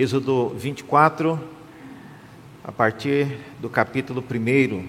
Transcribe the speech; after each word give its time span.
Êxodo 0.00 0.48
24, 0.56 1.38
a 2.64 2.72
partir 2.72 3.36
do 3.60 3.68
capítulo 3.68 4.24
1. 4.26 4.88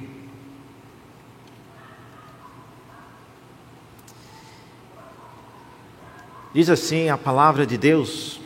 Diz 6.54 6.69
assim 6.69 7.10
a 7.10 7.18
palavra 7.18 7.68
de 7.68 7.78
Deus. 7.78 8.39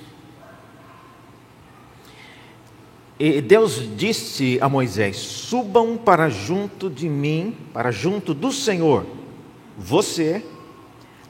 E 3.20 3.42
Deus 3.42 3.96
disse 3.96 4.58
a 4.60 4.68
Moisés: 4.68 5.18
Subam 5.18 5.96
para 5.96 6.30
junto 6.30 6.90
de 6.90 7.08
mim, 7.08 7.56
para 7.74 7.92
junto 7.92 8.34
do 8.34 8.52
Senhor, 8.52 9.06
você, 9.78 10.44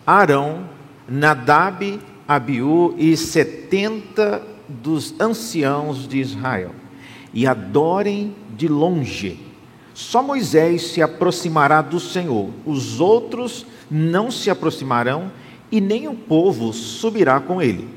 Arão, 0.07 0.69
Nadab, 1.09 1.99
Abiú 2.25 2.95
e 2.97 3.17
setenta 3.17 4.54
dos 4.67 5.13
anciãos 5.19 6.07
de 6.07 6.19
Israel, 6.19 6.71
e 7.33 7.45
adorem 7.45 8.35
de 8.55 8.67
longe. 8.67 9.39
Só 9.93 10.21
Moisés 10.21 10.83
se 10.87 11.01
aproximará 11.01 11.81
do 11.81 11.99
Senhor, 11.99 12.49
os 12.65 12.99
outros 12.99 13.65
não 13.89 14.29
se 14.29 14.49
aproximarão, 14.49 15.31
e 15.71 15.81
nem 15.81 16.07
o 16.07 16.13
povo 16.13 16.73
subirá 16.73 17.39
com 17.39 17.61
ele. 17.61 17.87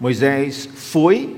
Moisés 0.00 0.68
foi 0.72 1.36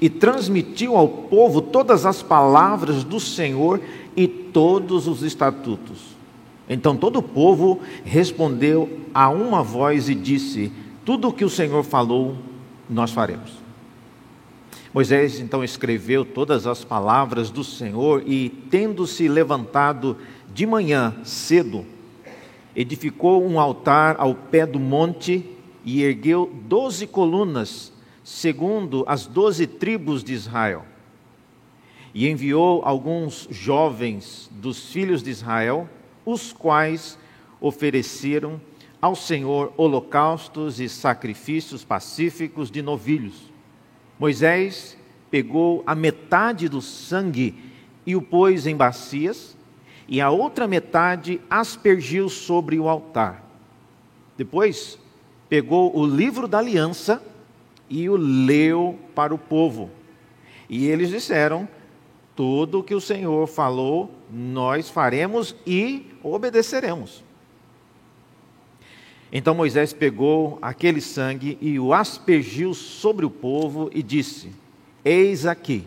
e 0.00 0.08
transmitiu 0.08 0.96
ao 0.96 1.08
povo 1.08 1.60
todas 1.60 2.06
as 2.06 2.22
palavras 2.22 3.04
do 3.04 3.20
Senhor 3.20 3.80
e 4.16 4.26
todos 4.26 5.06
os 5.06 5.22
estatutos. 5.22 6.16
Então 6.68 6.96
todo 6.96 7.18
o 7.18 7.22
povo 7.22 7.80
respondeu 8.04 9.00
a 9.12 9.28
uma 9.28 9.62
voz 9.62 10.08
e 10.08 10.14
disse: 10.14 10.72
Tudo 11.04 11.28
o 11.28 11.32
que 11.32 11.44
o 11.44 11.50
Senhor 11.50 11.82
falou, 11.82 12.36
nós 12.90 13.12
faremos. 13.12 13.52
Moisés 14.92 15.38
então 15.38 15.62
escreveu 15.62 16.24
todas 16.24 16.66
as 16.66 16.84
palavras 16.84 17.48
do 17.48 17.62
Senhor 17.62 18.24
e, 18.26 18.48
tendo-se 18.70 19.28
levantado 19.28 20.16
de 20.52 20.66
manhã 20.66 21.14
cedo, 21.22 21.86
edificou 22.74 23.46
um 23.46 23.60
altar 23.60 24.16
ao 24.18 24.34
pé 24.34 24.66
do 24.66 24.80
monte 24.80 25.46
e 25.84 26.02
ergueu 26.02 26.52
doze 26.66 27.06
colunas 27.06 27.92
segundo 28.24 29.04
as 29.06 29.26
doze 29.26 29.66
tribos 29.66 30.24
de 30.24 30.32
Israel. 30.32 30.84
E 32.12 32.28
enviou 32.28 32.82
alguns 32.84 33.46
jovens 33.50 34.50
dos 34.52 34.90
filhos 34.90 35.22
de 35.22 35.30
Israel, 35.30 35.88
os 36.26 36.52
quais 36.52 37.16
ofereceram 37.60 38.60
ao 39.00 39.14
Senhor 39.14 39.72
holocaustos 39.76 40.78
e 40.78 40.88
sacrifícios 40.88 41.84
pacíficos 41.84 42.70
de 42.70 42.82
novilhos. 42.82 43.50
Moisés 44.18 44.96
pegou 45.30 45.82
a 45.86 45.94
metade 45.94 46.68
do 46.68 46.82
sangue 46.82 47.54
e 48.04 48.14
o 48.14 48.20
pôs 48.20 48.66
em 48.66 48.76
bacias, 48.76 49.56
e 50.08 50.20
a 50.20 50.28
outra 50.28 50.66
metade 50.66 51.40
aspergiu 51.48 52.28
sobre 52.28 52.78
o 52.78 52.88
altar. 52.88 53.44
Depois, 54.36 54.98
pegou 55.48 55.96
o 55.96 56.04
livro 56.04 56.48
da 56.48 56.58
aliança 56.58 57.22
e 57.88 58.08
o 58.08 58.16
leu 58.16 58.98
para 59.14 59.34
o 59.34 59.38
povo. 59.38 59.90
E 60.68 60.86
eles 60.86 61.10
disseram: 61.10 61.68
Tudo 62.34 62.80
o 62.80 62.82
que 62.82 62.94
o 62.94 63.00
Senhor 63.00 63.46
falou, 63.46 64.10
nós 64.30 64.90
faremos 64.90 65.54
e 65.66 66.06
obedeceremos. 66.22 67.22
Então 69.32 69.54
Moisés 69.54 69.92
pegou 69.92 70.58
aquele 70.60 71.00
sangue 71.00 71.56
e 71.60 71.78
o 71.78 71.92
aspergiu 71.92 72.74
sobre 72.74 73.24
o 73.24 73.30
povo 73.30 73.88
e 73.92 74.02
disse: 74.02 74.50
Eis 75.04 75.46
aqui 75.46 75.84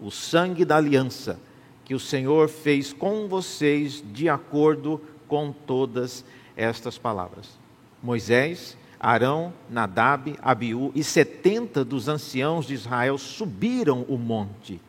o 0.00 0.10
sangue 0.10 0.64
da 0.64 0.76
aliança 0.76 1.38
que 1.84 1.94
o 1.94 2.00
Senhor 2.00 2.48
fez 2.48 2.92
com 2.92 3.28
vocês 3.28 4.02
de 4.12 4.28
acordo 4.28 5.00
com 5.26 5.52
todas 5.52 6.24
estas 6.56 6.96
palavras. 6.96 7.58
Moisés 8.02 8.76
Arão, 9.00 9.52
Nadab, 9.70 10.34
Abiú 10.42 10.90
e 10.94 11.04
setenta 11.04 11.84
dos 11.84 12.08
anciãos 12.08 12.66
de 12.66 12.74
Israel 12.74 13.16
subiram 13.16 14.04
o 14.08 14.18
monte 14.18 14.80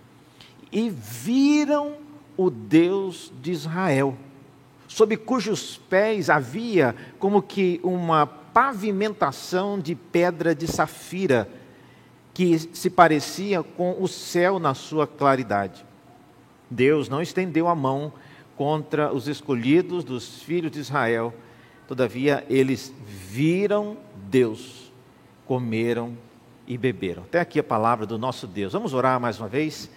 e 0.71 0.89
viram 0.89 1.93
o 2.35 2.49
Deus 2.49 3.31
de 3.41 3.51
Israel, 3.51 4.17
sob 4.89 5.15
cujos 5.15 5.77
pés 5.89 6.29
havia 6.29 6.93
como 7.17 7.41
que 7.41 7.79
uma 7.81 8.27
pavimentação 8.27 9.79
de 9.79 9.95
pedra 9.95 10.53
de 10.53 10.67
safira, 10.67 11.49
que 12.33 12.59
se 12.59 12.89
parecia 12.89 13.63
com 13.63 13.95
o 14.03 14.07
céu 14.09 14.59
na 14.59 14.73
sua 14.73 15.07
claridade. 15.07 15.85
Deus 16.69 17.07
não 17.07 17.21
estendeu 17.21 17.69
a 17.69 17.75
mão 17.75 18.11
contra 18.57 19.13
os 19.13 19.29
escolhidos 19.29 20.03
dos 20.03 20.41
filhos 20.43 20.71
de 20.71 20.79
Israel 20.79 21.33
Todavia, 21.89 22.45
eles 22.47 22.93
viram 23.03 23.97
Deus, 24.29 24.93
comeram 25.47 26.15
e 26.67 26.77
beberam. 26.77 27.23
Até 27.23 27.39
aqui 27.39 27.59
a 27.59 27.63
palavra 27.63 28.05
do 28.05 28.15
nosso 28.15 28.45
Deus. 28.45 28.73
Vamos 28.73 28.93
orar 28.93 29.19
mais 29.19 29.39
uma 29.39 29.47
vez? 29.47 29.89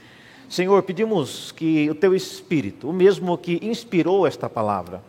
Senhor, 0.53 0.83
pedimos 0.83 1.51
que 1.51 1.89
o 1.89 1.95
teu 1.95 2.15
Espírito, 2.15 2.91
o 2.91 2.93
mesmo 2.93 3.39
que 3.39 3.59
inspirou 3.63 4.27
esta 4.27 4.51
palavra, 4.51 5.03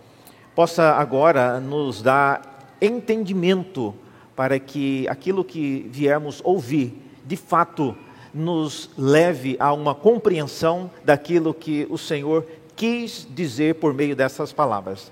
possa 0.55 0.93
agora 0.93 1.59
nos 1.59 2.01
dar 2.01 2.77
entendimento 2.81 3.93
para 4.37 4.57
que 4.57 5.05
aquilo 5.09 5.43
que 5.43 5.85
viemos 5.91 6.39
ouvir, 6.45 6.97
de 7.25 7.35
fato, 7.35 7.93
nos 8.33 8.89
leve 8.97 9.57
a 9.59 9.73
uma 9.73 9.93
compreensão 9.93 10.89
daquilo 11.03 11.53
que 11.53 11.85
o 11.89 11.97
Senhor 11.97 12.47
quis 12.73 13.27
dizer 13.29 13.75
por 13.75 13.93
meio 13.93 14.15
dessas 14.15 14.53
palavras. 14.53 15.11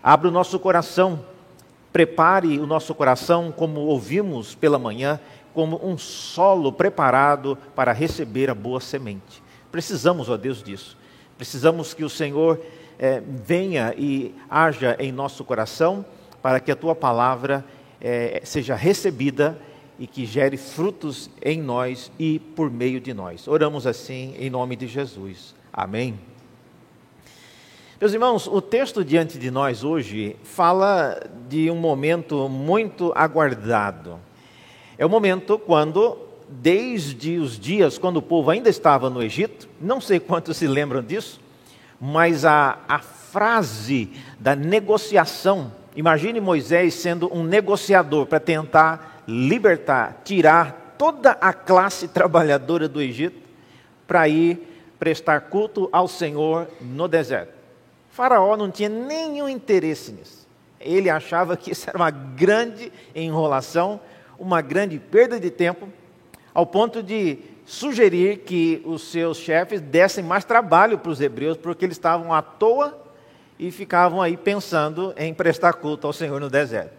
Abra 0.00 0.28
o 0.28 0.32
nosso 0.32 0.60
coração, 0.60 1.24
prepare 1.92 2.60
o 2.60 2.68
nosso 2.68 2.94
coração, 2.94 3.50
como 3.50 3.80
ouvimos 3.80 4.54
pela 4.54 4.78
manhã, 4.78 5.18
como 5.52 5.84
um 5.84 5.98
solo 5.98 6.72
preparado 6.72 7.58
para 7.74 7.90
receber 7.90 8.48
a 8.48 8.54
boa 8.54 8.80
semente. 8.80 9.42
Precisamos, 9.72 10.28
ó 10.28 10.36
Deus, 10.36 10.62
disso. 10.62 10.96
Precisamos 11.36 11.94
que 11.94 12.04
o 12.04 12.10
Senhor 12.10 12.60
é, 12.98 13.20
venha 13.26 13.94
e 13.96 14.32
haja 14.48 14.96
em 15.00 15.10
nosso 15.10 15.44
coração 15.44 16.04
para 16.40 16.60
que 16.60 16.70
a 16.70 16.76
tua 16.76 16.94
palavra 16.94 17.64
é, 18.00 18.42
seja 18.44 18.74
recebida 18.74 19.58
e 19.98 20.06
que 20.06 20.26
gere 20.26 20.56
frutos 20.56 21.30
em 21.42 21.60
nós 21.60 22.12
e 22.18 22.38
por 22.38 22.70
meio 22.70 23.00
de 23.00 23.14
nós. 23.14 23.48
Oramos 23.48 23.86
assim 23.86 24.34
em 24.38 24.50
nome 24.50 24.76
de 24.76 24.86
Jesus. 24.86 25.54
Amém. 25.72 26.18
Meus 28.00 28.12
irmãos, 28.12 28.48
o 28.48 28.60
texto 28.60 29.04
diante 29.04 29.38
de 29.38 29.50
nós 29.50 29.84
hoje 29.84 30.36
fala 30.42 31.20
de 31.48 31.70
um 31.70 31.76
momento 31.76 32.48
muito 32.48 33.12
aguardado. 33.14 34.18
É 34.98 35.06
o 35.06 35.08
momento 35.08 35.58
quando, 35.58 36.18
desde 36.60 37.38
os 37.38 37.58
dias 37.58 37.98
quando 37.98 38.18
o 38.18 38.22
povo 38.22 38.50
ainda 38.50 38.68
estava 38.68 39.08
no 39.08 39.22
Egito, 39.22 39.68
não 39.80 40.00
sei 40.00 40.20
quantos 40.20 40.56
se 40.56 40.66
lembram 40.66 41.02
disso, 41.02 41.40
mas 42.00 42.44
a, 42.44 42.78
a 42.88 42.98
frase 42.98 44.10
da 44.38 44.54
negociação, 44.54 45.72
imagine 45.96 46.40
Moisés 46.40 46.94
sendo 46.94 47.32
um 47.34 47.42
negociador 47.42 48.26
para 48.26 48.40
tentar 48.40 49.22
libertar, 49.26 50.20
tirar 50.24 50.94
toda 50.98 51.32
a 51.32 51.52
classe 51.52 52.06
trabalhadora 52.08 52.88
do 52.88 53.00
Egito 53.00 53.40
para 54.06 54.28
ir 54.28 54.68
prestar 54.98 55.40
culto 55.42 55.88
ao 55.92 56.06
Senhor 56.06 56.68
no 56.80 57.08
deserto. 57.08 57.54
Faraó 58.10 58.56
não 58.56 58.70
tinha 58.70 58.88
nenhum 58.88 59.48
interesse 59.48 60.12
nisso. 60.12 60.46
Ele 60.78 61.08
achava 61.08 61.56
que 61.56 61.70
isso 61.70 61.88
era 61.88 61.96
uma 61.96 62.10
grande 62.10 62.92
enrolação, 63.14 64.00
uma 64.38 64.60
grande 64.60 64.98
perda 64.98 65.40
de 65.40 65.50
tempo, 65.50 65.88
ao 66.54 66.66
ponto 66.66 67.02
de 67.02 67.38
sugerir 67.64 68.38
que 68.38 68.82
os 68.84 69.10
seus 69.10 69.38
chefes 69.38 69.80
dessem 69.80 70.24
mais 70.24 70.44
trabalho 70.44 70.98
para 70.98 71.10
os 71.10 71.20
hebreus, 71.20 71.56
porque 71.56 71.84
eles 71.84 71.96
estavam 71.96 72.32
à 72.32 72.42
toa 72.42 72.98
e 73.58 73.70
ficavam 73.70 74.20
aí 74.20 74.36
pensando 74.36 75.14
em 75.16 75.32
prestar 75.32 75.74
culto 75.74 76.06
ao 76.06 76.12
Senhor 76.12 76.40
no 76.40 76.50
deserto. 76.50 76.92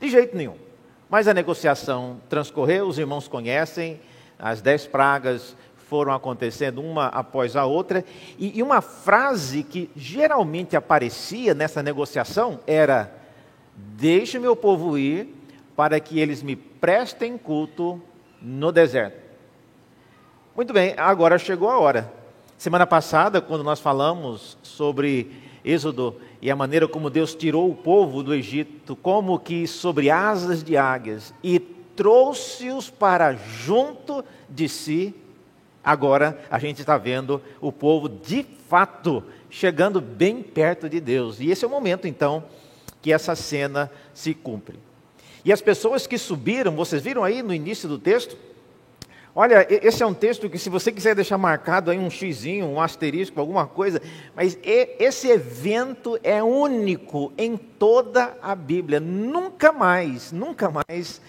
De 0.00 0.08
jeito 0.08 0.36
nenhum. 0.36 0.56
Mas 1.08 1.28
a 1.28 1.34
negociação 1.34 2.20
transcorreu, 2.28 2.88
os 2.88 2.98
irmãos 2.98 3.28
conhecem, 3.28 4.00
as 4.38 4.60
dez 4.60 4.86
pragas 4.86 5.54
foram 5.88 6.12
acontecendo 6.12 6.80
uma 6.80 7.06
após 7.06 7.54
a 7.54 7.64
outra, 7.66 8.04
e, 8.38 8.62
uma 8.62 8.80
frase 8.80 9.62
que 9.62 9.90
geralmente 9.94 10.74
aparecia 10.74 11.54
nessa 11.54 11.82
negociação 11.82 12.58
era: 12.66 13.12
Deixe 13.76 14.38
meu 14.38 14.56
povo 14.56 14.98
ir 14.98 15.28
para 15.76 16.00
que 16.00 16.18
eles 16.18 16.42
me 16.42 16.56
prestem 16.56 17.36
culto 17.36 18.02
no 18.44 18.70
deserto. 18.70 19.24
Muito 20.54 20.72
bem, 20.72 20.94
agora 20.98 21.38
chegou 21.38 21.70
a 21.70 21.78
hora. 21.78 22.12
Semana 22.58 22.86
passada, 22.86 23.40
quando 23.40 23.64
nós 23.64 23.80
falamos 23.80 24.58
sobre 24.62 25.32
Êxodo 25.64 26.14
e 26.42 26.50
a 26.50 26.56
maneira 26.56 26.86
como 26.86 27.08
Deus 27.08 27.34
tirou 27.34 27.70
o 27.70 27.74
povo 27.74 28.22
do 28.22 28.34
Egito, 28.34 28.94
como 28.94 29.38
que 29.38 29.66
sobre 29.66 30.10
asas 30.10 30.62
de 30.62 30.76
águias, 30.76 31.32
e 31.42 31.58
trouxe-os 31.58 32.90
para 32.90 33.34
junto 33.34 34.22
de 34.48 34.68
si. 34.68 35.14
Agora 35.82 36.38
a 36.50 36.58
gente 36.58 36.80
está 36.80 36.98
vendo 36.98 37.40
o 37.60 37.72
povo 37.72 38.08
de 38.08 38.44
fato 38.68 39.24
chegando 39.48 40.00
bem 40.00 40.42
perto 40.42 40.88
de 40.88 41.00
Deus. 41.00 41.40
E 41.40 41.50
esse 41.50 41.64
é 41.64 41.68
o 41.68 41.70
momento 41.70 42.06
então 42.06 42.44
que 43.00 43.12
essa 43.12 43.34
cena 43.34 43.90
se 44.12 44.34
cumpre. 44.34 44.78
E 45.44 45.52
as 45.52 45.60
pessoas 45.60 46.06
que 46.06 46.16
subiram, 46.16 46.74
vocês 46.74 47.02
viram 47.02 47.22
aí 47.22 47.42
no 47.42 47.52
início 47.52 47.88
do 47.88 47.98
texto? 47.98 48.36
Olha, 49.36 49.66
esse 49.68 50.00
é 50.00 50.06
um 50.06 50.14
texto 50.14 50.48
que, 50.48 50.56
se 50.56 50.70
você 50.70 50.92
quiser 50.92 51.16
deixar 51.16 51.36
marcado 51.36 51.90
aí 51.90 51.98
um 51.98 52.08
xizinho, 52.08 52.66
um 52.66 52.80
asterisco, 52.80 53.40
alguma 53.40 53.66
coisa, 53.66 54.00
mas 54.32 54.56
esse 54.62 55.28
evento 55.28 56.16
é 56.22 56.40
único 56.40 57.32
em 57.36 57.56
toda 57.56 58.38
a 58.40 58.54
Bíblia. 58.54 59.00
Nunca 59.00 59.72
mais, 59.72 60.30
nunca 60.30 60.70
mais, 60.70 61.20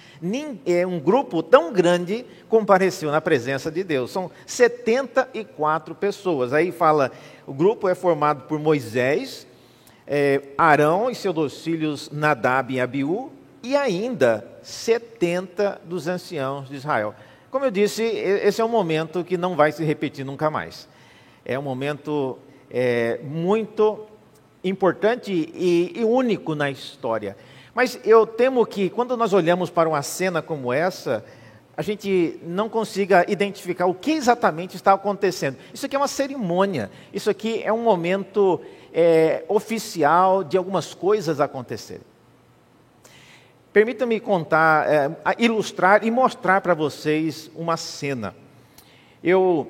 é, 0.68 0.86
um 0.86 1.00
grupo 1.00 1.42
tão 1.42 1.74
grande 1.74 2.24
compareceu 2.48 3.10
na 3.10 3.20
presença 3.20 3.72
de 3.72 3.84
Deus. 3.84 4.12
São 4.12 4.30
74 4.46 5.96
pessoas. 5.96 6.54
Aí 6.54 6.72
fala, 6.72 7.12
o 7.48 7.54
grupo 7.56 7.90
é 7.90 7.96
formado 7.96 8.44
por 8.44 8.60
Moisés, 8.60 9.48
é, 10.06 10.44
Arão 10.60 11.10
e 11.10 11.16
seus 11.16 11.34
dois 11.34 11.58
filhos 11.62 12.12
Nadab 12.12 12.72
e 12.72 12.80
Abiú, 12.80 13.32
e 13.66 13.76
ainda 13.76 14.48
70 14.62 15.82
dos 15.86 16.08
anciãos 16.08 16.70
de 16.70 16.76
Israel. 16.76 17.16
Como 17.50 17.66
eu 17.66 17.72
disse, 17.72 18.04
esse 18.04 18.62
é 18.62 18.66
um 18.66 18.70
momento 18.70 19.24
que 19.24 19.38
não 19.38 19.56
vai 19.56 19.72
se 19.72 19.84
repetir 19.84 20.24
nunca 20.24 20.52
mais. 20.52 20.88
É 21.44 21.58
um 21.58 21.64
momento 21.64 22.38
é, 22.70 23.20
muito 23.24 24.06
importante 24.64 25.32
e, 25.32 25.94
e 25.96 26.04
único 26.04 26.54
na 26.54 26.70
história. 26.70 27.36
Mas 27.74 28.00
eu 28.06 28.28
temo 28.28 28.66
que 28.68 28.88
quando 28.90 29.18
nós 29.18 29.34
olhamos 29.34 29.72
para 29.72 29.90
uma 29.90 30.04
cena 30.04 30.44
como 30.44 30.72
essa, 30.72 31.26
a 31.76 31.82
gente 31.82 32.40
não 32.44 32.70
consiga 32.70 33.26
identificar 33.28 33.88
o 33.88 33.96
que 33.96 34.12
exatamente 34.12 34.76
está 34.76 34.94
acontecendo. 34.94 35.58
Isso 35.74 35.88
aqui 35.88 35.96
é 35.96 36.00
uma 36.00 36.08
cerimônia, 36.08 36.92
isso 37.12 37.32
aqui 37.32 37.64
é 37.64 37.74
um 37.74 37.82
momento 37.82 38.62
é, 38.94 39.44
oficial 39.48 40.44
de 40.44 40.56
algumas 40.56 40.94
coisas 40.94 41.40
acontecerem. 41.40 42.15
Permita-me 43.76 44.22
contar, 44.22 44.88
é, 44.90 45.18
ilustrar 45.38 46.06
e 46.06 46.10
mostrar 46.10 46.62
para 46.62 46.74
vocês 46.74 47.52
uma 47.54 47.76
cena. 47.76 48.34
Eu, 49.22 49.70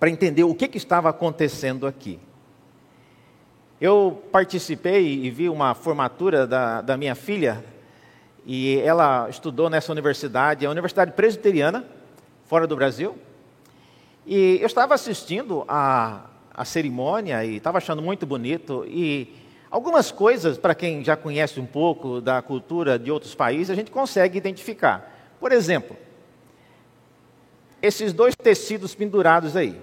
para 0.00 0.10
entender 0.10 0.42
o 0.42 0.52
que, 0.56 0.66
que 0.66 0.76
estava 0.76 1.08
acontecendo 1.08 1.86
aqui. 1.86 2.18
Eu 3.80 4.20
participei 4.32 5.22
e 5.22 5.30
vi 5.30 5.48
uma 5.48 5.72
formatura 5.72 6.48
da, 6.48 6.80
da 6.80 6.96
minha 6.96 7.14
filha, 7.14 7.64
e 8.44 8.80
ela 8.80 9.28
estudou 9.30 9.70
nessa 9.70 9.92
universidade, 9.92 10.66
a 10.66 10.70
Universidade 10.70 11.12
Presbiteriana, 11.12 11.86
fora 12.46 12.66
do 12.66 12.74
Brasil. 12.74 13.16
E 14.26 14.58
eu 14.60 14.66
estava 14.66 14.94
assistindo 14.94 15.64
a, 15.68 16.22
a 16.52 16.64
cerimônia 16.64 17.44
e 17.44 17.58
estava 17.58 17.78
achando 17.78 18.02
muito 18.02 18.26
bonito. 18.26 18.84
E 18.88 19.41
Algumas 19.72 20.12
coisas, 20.12 20.58
para 20.58 20.74
quem 20.74 21.02
já 21.02 21.16
conhece 21.16 21.58
um 21.58 21.64
pouco 21.64 22.20
da 22.20 22.42
cultura 22.42 22.98
de 22.98 23.10
outros 23.10 23.34
países, 23.34 23.70
a 23.70 23.74
gente 23.74 23.90
consegue 23.90 24.36
identificar. 24.36 25.34
Por 25.40 25.50
exemplo, 25.50 25.96
esses 27.80 28.12
dois 28.12 28.36
tecidos 28.36 28.94
pendurados 28.94 29.56
aí. 29.56 29.80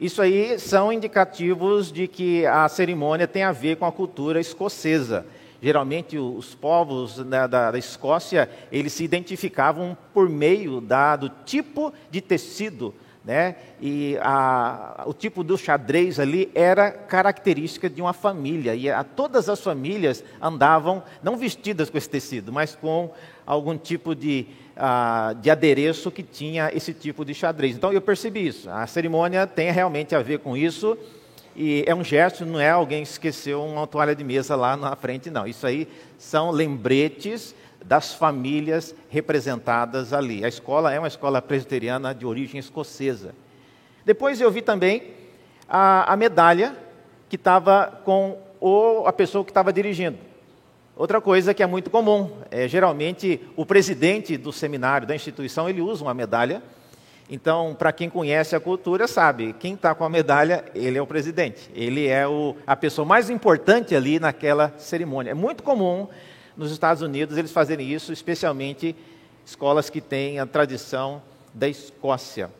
Isso 0.00 0.22
aí 0.22 0.58
são 0.58 0.90
indicativos 0.90 1.92
de 1.92 2.08
que 2.08 2.46
a 2.46 2.66
cerimônia 2.66 3.28
tem 3.28 3.42
a 3.42 3.52
ver 3.52 3.76
com 3.76 3.84
a 3.84 3.92
cultura 3.92 4.40
escocesa. 4.40 5.26
Geralmente 5.60 6.16
os 6.18 6.54
povos 6.54 7.18
da, 7.18 7.46
da, 7.46 7.70
da 7.72 7.78
Escócia, 7.78 8.48
eles 8.72 8.94
se 8.94 9.04
identificavam 9.04 9.94
por 10.14 10.30
meio 10.30 10.80
da, 10.80 11.14
do 11.14 11.28
tipo 11.44 11.92
de 12.10 12.22
tecido 12.22 12.94
né? 13.26 13.56
E 13.80 14.16
a, 14.22 15.02
o 15.04 15.12
tipo 15.12 15.42
do 15.42 15.58
xadrez 15.58 16.20
ali 16.20 16.48
era 16.54 16.92
característica 16.92 17.90
de 17.90 18.00
uma 18.00 18.12
família. 18.12 18.76
E 18.76 18.88
a, 18.88 19.02
todas 19.02 19.48
as 19.48 19.60
famílias 19.60 20.22
andavam, 20.40 21.02
não 21.20 21.36
vestidas 21.36 21.90
com 21.90 21.98
esse 21.98 22.08
tecido, 22.08 22.52
mas 22.52 22.76
com 22.76 23.10
algum 23.44 23.76
tipo 23.76 24.14
de, 24.14 24.46
a, 24.76 25.34
de 25.40 25.50
adereço 25.50 26.08
que 26.12 26.22
tinha 26.22 26.70
esse 26.72 26.94
tipo 26.94 27.24
de 27.24 27.34
xadrez. 27.34 27.74
Então 27.74 27.92
eu 27.92 28.00
percebi 28.00 28.46
isso. 28.46 28.70
A 28.70 28.86
cerimônia 28.86 29.44
tem 29.44 29.72
realmente 29.72 30.14
a 30.14 30.22
ver 30.22 30.38
com 30.38 30.56
isso. 30.56 30.96
E 31.56 31.82
é 31.86 31.94
um 31.94 32.04
gesto, 32.04 32.44
não 32.46 32.60
é 32.60 32.70
alguém 32.70 33.02
esqueceu 33.02 33.64
uma 33.64 33.86
toalha 33.86 34.14
de 34.14 34.22
mesa 34.22 34.54
lá 34.54 34.76
na 34.76 34.94
frente, 34.94 35.30
não. 35.30 35.46
Isso 35.46 35.66
aí 35.66 35.88
são 36.16 36.50
lembretes 36.50 37.54
das 37.86 38.12
famílias 38.12 38.94
representadas 39.08 40.12
ali. 40.12 40.44
A 40.44 40.48
escola 40.48 40.92
é 40.92 40.98
uma 40.98 41.08
escola 41.08 41.40
presbiteriana 41.40 42.14
de 42.14 42.26
origem 42.26 42.58
escocesa. 42.58 43.32
Depois 44.04 44.40
eu 44.40 44.50
vi 44.50 44.60
também 44.60 45.14
a, 45.68 46.12
a 46.12 46.16
medalha 46.16 46.76
que 47.28 47.36
estava 47.36 48.00
com 48.04 48.38
o, 48.60 49.06
a 49.06 49.12
pessoa 49.12 49.44
que 49.44 49.50
estava 49.50 49.72
dirigindo. 49.72 50.18
Outra 50.96 51.20
coisa 51.20 51.54
que 51.54 51.62
é 51.62 51.66
muito 51.66 51.90
comum, 51.90 52.30
é, 52.50 52.66
geralmente 52.66 53.40
o 53.54 53.64
presidente 53.64 54.36
do 54.36 54.52
seminário, 54.52 55.06
da 55.06 55.14
instituição, 55.14 55.68
ele 55.68 55.80
usa 55.80 56.02
uma 56.02 56.14
medalha. 56.14 56.62
Então, 57.28 57.74
para 57.78 57.92
quem 57.92 58.08
conhece 58.08 58.56
a 58.56 58.60
cultura, 58.60 59.06
sabe, 59.06 59.54
quem 59.58 59.74
está 59.74 59.94
com 59.94 60.04
a 60.04 60.08
medalha, 60.08 60.64
ele 60.74 60.96
é 60.96 61.02
o 61.02 61.06
presidente. 61.06 61.70
Ele 61.74 62.06
é 62.06 62.26
o, 62.26 62.56
a 62.66 62.74
pessoa 62.74 63.04
mais 63.04 63.28
importante 63.28 63.94
ali 63.94 64.18
naquela 64.18 64.72
cerimônia. 64.78 65.32
É 65.32 65.34
muito 65.34 65.62
comum 65.62 66.08
nos 66.56 66.72
Estados 66.72 67.02
Unidos 67.02 67.36
eles 67.36 67.52
fazerem 67.52 67.92
isso, 67.92 68.12
especialmente 68.12 68.96
escolas 69.44 69.90
que 69.90 70.00
têm 70.00 70.38
a 70.38 70.46
tradição 70.46 71.22
da 71.52 71.68
Escócia. 71.68 72.50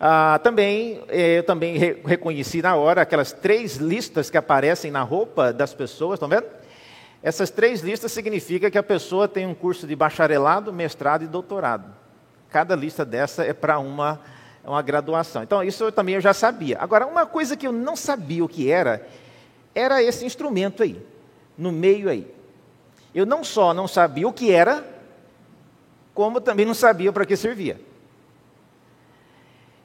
Ah, 0.00 0.38
também, 0.42 1.00
eh, 1.08 1.38
eu 1.38 1.42
também 1.42 1.76
re 1.76 2.00
reconheci 2.04 2.62
na 2.62 2.76
hora 2.76 3.02
aquelas 3.02 3.32
três 3.32 3.76
listas 3.76 4.30
que 4.30 4.36
aparecem 4.36 4.90
na 4.90 5.02
roupa 5.02 5.52
das 5.52 5.74
pessoas, 5.74 6.14
estão 6.14 6.28
vendo? 6.28 6.46
Essas 7.20 7.50
três 7.50 7.80
listas 7.80 8.12
significam 8.12 8.70
que 8.70 8.78
a 8.78 8.82
pessoa 8.82 9.26
tem 9.26 9.44
um 9.44 9.54
curso 9.54 9.88
de 9.88 9.96
bacharelado, 9.96 10.72
mestrado 10.72 11.24
e 11.24 11.26
doutorado. 11.26 11.92
Cada 12.48 12.76
lista 12.76 13.04
dessa 13.04 13.44
é 13.44 13.52
para 13.52 13.80
uma, 13.80 14.20
uma 14.64 14.80
graduação. 14.82 15.42
Então, 15.42 15.64
isso 15.64 15.82
eu 15.82 15.90
também 15.90 16.14
eu 16.14 16.20
já 16.20 16.32
sabia. 16.32 16.78
Agora, 16.80 17.04
uma 17.04 17.26
coisa 17.26 17.56
que 17.56 17.66
eu 17.66 17.72
não 17.72 17.96
sabia 17.96 18.44
o 18.44 18.48
que 18.48 18.70
era, 18.70 19.04
era 19.74 20.00
esse 20.00 20.24
instrumento 20.24 20.82
aí, 20.82 21.02
no 21.56 21.72
meio 21.72 22.08
aí. 22.08 22.37
Eu 23.14 23.24
não 23.24 23.42
só 23.42 23.72
não 23.72 23.88
sabia 23.88 24.28
o 24.28 24.32
que 24.32 24.52
era, 24.52 24.84
como 26.14 26.40
também 26.40 26.66
não 26.66 26.74
sabia 26.74 27.12
para 27.12 27.24
que 27.24 27.36
servia. 27.36 27.80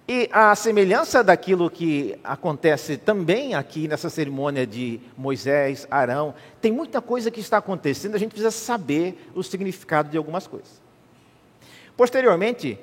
E 0.07 0.29
a 0.33 0.53
semelhança 0.53 1.23
daquilo 1.23 1.69
que 1.69 2.19
acontece 2.23 2.97
também 2.97 3.55
aqui 3.55 3.87
nessa 3.87 4.09
cerimônia 4.09 4.67
de 4.67 4.99
Moisés, 5.17 5.87
Arão, 5.89 6.35
tem 6.59 6.73
muita 6.73 7.01
coisa 7.01 7.31
que 7.31 7.39
está 7.39 7.57
acontecendo, 7.57 8.15
a 8.15 8.19
gente 8.19 8.31
precisa 8.31 8.51
saber 8.51 9.31
o 9.33 9.41
significado 9.41 10.09
de 10.09 10.17
algumas 10.17 10.45
coisas. 10.45 10.81
Posteriormente, 11.95 12.77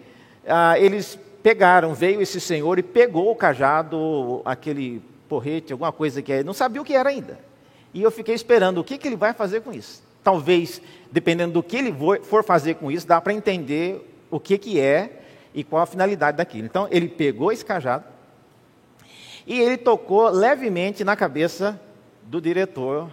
ah, 0.46 0.78
eles 0.78 1.18
pegaram, 1.42 1.92
veio 1.94 2.22
esse 2.22 2.40
senhor 2.40 2.78
e 2.78 2.82
pegou 2.82 3.30
o 3.30 3.36
cajado, 3.36 4.40
aquele 4.44 5.02
porrete, 5.28 5.72
alguma 5.72 5.92
coisa 5.92 6.22
que 6.22 6.32
é, 6.32 6.42
não 6.42 6.54
sabia 6.54 6.80
o 6.80 6.84
que 6.84 6.94
era 6.94 7.10
ainda. 7.10 7.38
E 7.92 8.02
eu 8.02 8.10
fiquei 8.10 8.34
esperando 8.34 8.78
o 8.78 8.84
que, 8.84 8.96
que 8.96 9.08
ele 9.08 9.16
vai 9.16 9.34
fazer 9.34 9.60
com 9.60 9.72
isso. 9.72 10.02
Talvez, 10.22 10.80
dependendo 11.10 11.54
do 11.54 11.62
que 11.62 11.76
ele 11.76 11.94
for 12.22 12.44
fazer 12.44 12.74
com 12.74 12.90
isso, 12.90 13.06
dá 13.06 13.20
para 13.20 13.32
entender 13.32 14.06
o 14.30 14.38
que, 14.38 14.58
que 14.58 14.78
é 14.78 15.20
e 15.54 15.64
qual 15.64 15.82
a 15.82 15.86
finalidade 15.86 16.36
daquilo. 16.36 16.66
Então, 16.66 16.86
ele 16.90 17.08
pegou 17.08 17.50
esse 17.50 17.64
cajado 17.64 18.04
e 19.46 19.58
ele 19.58 19.76
tocou 19.76 20.28
levemente 20.28 21.02
na 21.02 21.16
cabeça 21.16 21.80
do 22.22 22.40
diretor. 22.40 23.10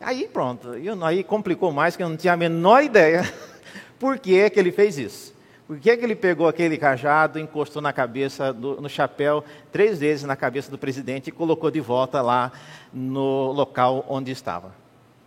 Aí 0.00 0.28
pronto, 0.28 0.70
aí 1.02 1.24
complicou 1.24 1.72
mais, 1.72 1.96
que 1.96 2.02
eu 2.02 2.08
não 2.08 2.16
tinha 2.16 2.34
a 2.34 2.36
menor 2.36 2.84
ideia 2.84 3.22
por 3.98 4.18
que, 4.18 4.48
que 4.50 4.60
ele 4.60 4.70
fez 4.70 4.96
isso. 4.96 5.34
Por 5.66 5.78
que, 5.78 5.94
que 5.96 6.04
ele 6.04 6.14
pegou 6.14 6.48
aquele 6.48 6.78
cajado, 6.78 7.38
encostou 7.38 7.82
na 7.82 7.92
cabeça, 7.92 8.54
do, 8.54 8.80
no 8.80 8.88
chapéu, 8.88 9.44
três 9.70 9.98
vezes 9.98 10.24
na 10.24 10.34
cabeça 10.34 10.70
do 10.70 10.78
presidente 10.78 11.28
e 11.28 11.32
colocou 11.32 11.70
de 11.70 11.80
volta 11.80 12.22
lá 12.22 12.52
no 12.92 13.52
local 13.52 14.06
onde 14.08 14.30
estava? 14.30 14.72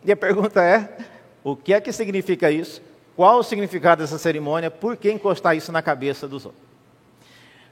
E 0.04 0.12
a 0.12 0.16
pergunta 0.16 0.64
é: 0.64 0.98
o 1.44 1.56
que 1.56 1.74
é 1.74 1.82
que 1.82 1.92
significa 1.92 2.50
isso? 2.50 2.82
Qual 3.16 3.40
o 3.40 3.44
significado 3.44 4.02
dessa 4.02 4.18
cerimônia? 4.18 4.72
Por 4.72 4.98
que 4.98 5.12
encostar 5.12 5.56
isso 5.56 5.72
na 5.72 5.82
cabeça 5.82 6.28
dos 6.28 6.46
outros? 6.46 6.64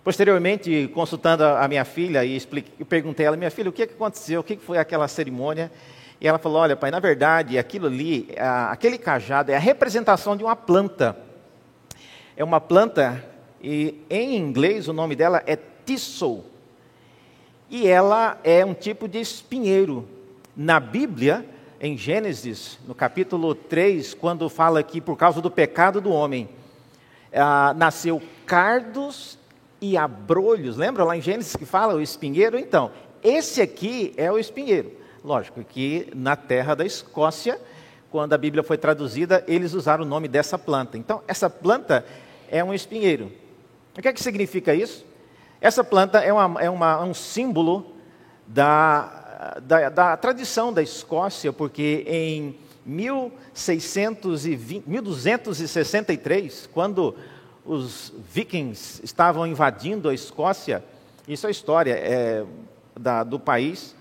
Posteriormente, 0.03 0.89
consultando 0.93 1.43
a 1.43 1.67
minha 1.67 1.83
filha, 1.83 2.23
e 2.23 2.35
expliquei, 2.35 2.85
perguntei 2.85 3.25
a 3.25 3.27
ela, 3.27 3.37
minha 3.37 3.51
filha, 3.51 3.69
o 3.69 3.73
que, 3.73 3.83
é 3.83 3.87
que 3.87 3.93
aconteceu? 3.93 4.41
O 4.41 4.43
que 4.43 4.57
foi 4.57 4.77
aquela 4.77 5.07
cerimônia? 5.07 5.71
E 6.21 6.27
ela 6.27 6.37
falou, 6.37 6.59
olha 6.61 6.75
pai, 6.75 6.91
na 6.91 6.99
verdade, 6.99 7.57
aquilo 7.57 7.87
ali, 7.87 8.29
aquele 8.69 8.97
cajado 8.97 9.51
é 9.51 9.55
a 9.55 9.59
representação 9.59 10.35
de 10.35 10.43
uma 10.43 10.55
planta. 10.55 11.17
É 12.35 12.43
uma 12.43 12.59
planta, 12.61 13.23
e 13.61 14.01
em 14.09 14.35
inglês 14.35 14.87
o 14.87 14.93
nome 14.93 15.15
dela 15.15 15.43
é 15.45 15.57
thistle. 15.85 16.45
E 17.69 17.87
ela 17.87 18.39
é 18.43 18.65
um 18.65 18.73
tipo 18.73 19.07
de 19.07 19.19
espinheiro. 19.19 20.07
Na 20.55 20.79
Bíblia, 20.79 21.45
em 21.79 21.97
Gênesis, 21.97 22.77
no 22.85 22.93
capítulo 22.93 23.55
3, 23.55 24.13
quando 24.13 24.49
fala 24.49 24.83
que 24.83 24.99
por 24.99 25.15
causa 25.15 25.41
do 25.41 25.49
pecado 25.49 26.01
do 26.01 26.11
homem, 26.11 26.49
ah, 27.33 27.73
nasceu 27.75 28.21
cardos 28.45 29.37
e 29.79 29.95
abrolhos. 29.95 30.75
Lembra 30.75 31.03
lá 31.03 31.15
em 31.15 31.21
Gênesis 31.21 31.55
que 31.55 31.65
fala 31.65 31.95
o 31.95 32.01
espinheiro? 32.01 32.59
Então, 32.59 32.91
esse 33.23 33.61
aqui 33.61 34.13
é 34.17 34.29
o 34.31 34.37
espinheiro. 34.37 34.91
Lógico 35.23 35.63
que 35.63 36.11
na 36.13 36.35
terra 36.35 36.75
da 36.75 36.85
Escócia, 36.85 37.59
quando 38.11 38.33
a 38.33 38.37
Bíblia 38.37 38.63
foi 38.63 38.77
traduzida, 38.77 39.43
eles 39.47 39.73
usaram 39.73 40.03
o 40.03 40.07
nome 40.07 40.27
dessa 40.27 40.57
planta. 40.57 40.97
Então, 40.97 41.21
essa 41.27 41.49
planta 41.49 42.05
é 42.49 42.63
um 42.63 42.73
espinheiro. 42.73 43.31
O 43.97 44.01
que 44.01 44.07
é 44.07 44.13
que 44.13 44.21
significa 44.21 44.73
isso? 44.73 45.05
Essa 45.61 45.83
planta 45.83 46.19
é, 46.19 46.31
uma, 46.31 46.61
é 46.61 46.69
uma, 46.69 47.03
um 47.03 47.13
símbolo 47.13 47.93
da, 48.47 49.19
da, 49.61 49.89
da, 49.89 50.17
tradição 50.17 50.73
da 50.73 50.81
Escócia, 50.83 51.53
porque 51.53 52.03
em 52.05 52.55
1620, 52.85 54.83
1263, 54.85 56.69
quando 56.73 57.15
os 57.65 58.13
vikings 58.31 59.01
estavam 59.03 59.47
invadindo 59.47 60.09
a 60.09 60.13
Escócia, 60.13 60.83
isso 61.27 61.47
é 61.47 61.51
história 61.51 61.93
é, 61.93 62.43
da, 62.99 63.23
do 63.23 63.39
país, 63.39 63.95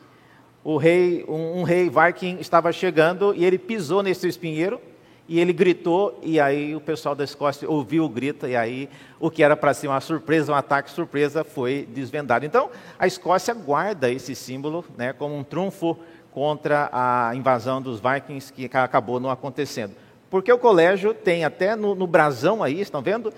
o 0.65 0.77
rei, 0.77 1.25
um, 1.29 1.61
um 1.61 1.63
rei 1.63 1.89
viking 1.89 2.39
estava 2.41 2.73
chegando 2.73 3.33
e 3.35 3.45
ele 3.45 3.59
pisou 3.59 4.03
nesse 4.03 4.27
espinheiro 4.27 4.81
e 5.29 5.39
ele 5.39 5.53
gritou, 5.53 6.19
e 6.23 6.41
aí 6.41 6.75
o 6.75 6.81
pessoal 6.81 7.15
da 7.15 7.23
Escócia 7.23 7.69
ouviu 7.69 8.05
o 8.05 8.09
grito, 8.09 8.47
e 8.47 8.57
aí 8.57 8.89
o 9.21 9.31
que 9.31 9.43
era 9.43 9.55
para 9.55 9.75
ser 9.75 9.87
uma 9.87 10.01
surpresa, 10.01 10.51
um 10.51 10.55
ataque 10.55 10.91
surpresa, 10.91 11.45
foi 11.45 11.87
desvendado. 11.93 12.47
Então, 12.47 12.71
a 12.99 13.07
Escócia 13.07 13.53
guarda 13.53 14.11
esse 14.11 14.35
símbolo 14.35 14.85
né, 14.97 15.13
como 15.13 15.37
um 15.37 15.45
trunfo 15.45 15.99
contra 16.33 16.89
a 16.93 17.33
invasão 17.35 17.83
dos 17.83 18.01
vikings, 18.01 18.51
que 18.53 18.71
acabou 18.73 19.21
não 19.21 19.31
acontecendo. 19.31 19.95
Porque 20.31 20.53
o 20.53 20.59
colégio 20.59 21.13
tem 21.13 21.45
até 21.45 21.77
no, 21.77 21.95
no 21.95 22.07
brasão 22.07 22.63
aí, 22.63 22.81
estão 22.81 23.03
vendo? 23.03 23.33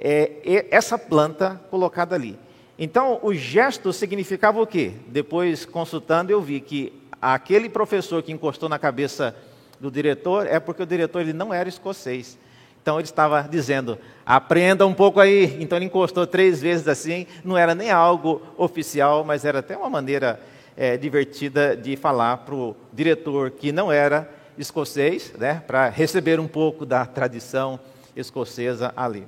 É, 0.00 0.66
essa 0.70 0.98
planta 0.98 1.60
colocada 1.70 2.14
ali. 2.14 2.38
Então, 2.78 3.20
o 3.22 3.32
gesto 3.32 3.92
significava 3.92 4.60
o 4.60 4.66
quê? 4.66 4.92
Depois, 5.06 5.64
consultando, 5.64 6.30
eu 6.30 6.40
vi 6.40 6.60
que 6.60 6.92
aquele 7.22 7.68
professor 7.68 8.22
que 8.22 8.32
encostou 8.32 8.68
na 8.68 8.78
cabeça 8.78 9.34
do 9.80 9.90
diretor 9.90 10.46
é 10.46 10.58
porque 10.58 10.82
o 10.82 10.86
diretor 10.86 11.20
ele 11.20 11.32
não 11.32 11.52
era 11.52 11.68
escocês. 11.68 12.38
Então 12.82 13.00
ele 13.00 13.04
estava 13.04 13.42
dizendo, 13.42 13.98
aprenda 14.24 14.86
um 14.86 14.94
pouco 14.94 15.18
aí. 15.18 15.56
Então 15.60 15.76
ele 15.76 15.86
encostou 15.86 16.26
três 16.26 16.62
vezes 16.62 16.86
assim, 16.86 17.26
não 17.44 17.58
era 17.58 17.74
nem 17.74 17.90
algo 17.90 18.40
oficial, 18.56 19.24
mas 19.24 19.44
era 19.44 19.58
até 19.58 19.76
uma 19.76 19.90
maneira 19.90 20.40
é, 20.76 20.96
divertida 20.96 21.76
de 21.76 21.96
falar 21.96 22.36
para 22.38 22.54
o 22.54 22.76
diretor 22.92 23.50
que 23.50 23.72
não 23.72 23.90
era 23.90 24.30
escocês, 24.58 25.32
né, 25.36 25.62
para 25.66 25.88
receber 25.88 26.38
um 26.38 26.48
pouco 26.48 26.86
da 26.86 27.04
tradição 27.04 27.78
escocesa 28.14 28.92
ali. 28.96 29.26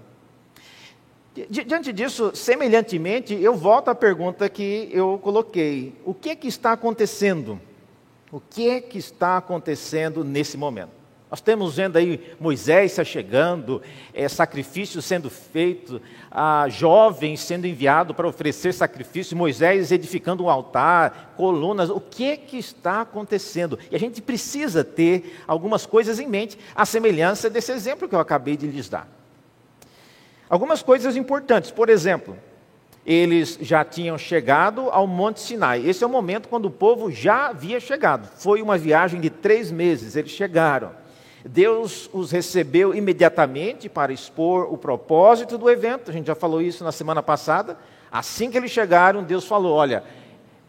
Diante 1.49 1.93
disso, 1.93 2.33
semelhantemente, 2.35 3.35
eu 3.35 3.55
volto 3.55 3.88
à 3.88 3.95
pergunta 3.95 4.49
que 4.49 4.88
eu 4.93 5.21
coloquei: 5.23 5.95
o 6.05 6.12
que, 6.12 6.31
é 6.31 6.37
que 6.37 6.49
está 6.49 6.73
acontecendo? 6.73 7.61
O 8.30 8.40
que 8.40 8.68
é 8.68 8.80
que 8.80 8.99
está 8.99 9.38
acontecendo 9.38 10.23
nesse 10.23 10.56
momento? 10.56 10.99
Nós 11.30 11.42
temos 11.42 11.76
vendo 11.76 11.97
aí 11.97 12.35
Moisés 12.40 12.92
se 12.92 13.04
chegando, 13.04 13.82
é, 14.14 14.26
sacrifício 14.28 15.02
sendo 15.02 15.28
feito, 15.28 16.00
a 16.30 16.66
jovens 16.70 17.40
sendo 17.40 17.66
enviado 17.66 18.14
para 18.14 18.26
oferecer 18.26 18.73
sacrifício, 18.73 19.37
Moisés 19.37 19.92
edificando 19.92 20.44
um 20.44 20.49
altar, 20.49 21.35
colunas. 21.37 21.90
O 21.90 22.00
que 22.00 22.30
é 22.30 22.37
que 22.37 22.56
está 22.56 23.02
acontecendo? 23.02 23.78
E 23.90 23.97
a 23.97 23.99
gente 23.99 24.23
precisa 24.23 24.82
ter 24.82 25.38
algumas 25.47 25.85
coisas 25.85 26.18
em 26.18 26.26
mente, 26.26 26.58
a 26.75 26.87
semelhança 26.87 27.50
desse 27.50 27.73
exemplo 27.73 28.08
que 28.08 28.14
eu 28.14 28.20
acabei 28.20 28.56
de 28.56 28.66
lhes 28.66 28.88
dar. 28.88 29.06
Algumas 30.49 30.82
coisas 30.82 31.14
importantes, 31.14 31.70
por 31.70 31.90
exemplo, 31.90 32.38
eles 33.09 33.59
já 33.62 33.83
tinham 33.87 34.19
chegado 34.19 34.91
ao 34.91 35.07
Monte 35.07 35.41
Sinai. 35.41 35.81
Esse 35.83 36.05
é 36.05 36.07
o 36.07 36.11
momento 36.11 36.47
quando 36.47 36.67
o 36.67 36.71
povo 36.71 37.11
já 37.11 37.47
havia 37.47 37.81
chegado. 37.81 38.29
Foi 38.37 38.61
uma 38.61 38.77
viagem 38.77 39.19
de 39.19 39.31
três 39.31 39.73
meses, 39.73 40.15
eles 40.15 40.31
chegaram. 40.31 40.91
Deus 41.43 42.11
os 42.12 42.31
recebeu 42.31 42.95
imediatamente 42.95 43.88
para 43.88 44.12
expor 44.12 44.71
o 44.71 44.77
propósito 44.77 45.57
do 45.57 45.71
evento. 45.71 46.11
A 46.11 46.12
gente 46.12 46.27
já 46.27 46.35
falou 46.35 46.61
isso 46.61 46.85
na 46.85 46.93
semana 46.93 47.23
passada. 47.23 47.79
Assim 48.12 48.50
que 48.50 48.59
eles 48.59 48.71
chegaram, 48.71 49.23
Deus 49.23 49.47
falou: 49.47 49.75
Olha, 49.75 50.05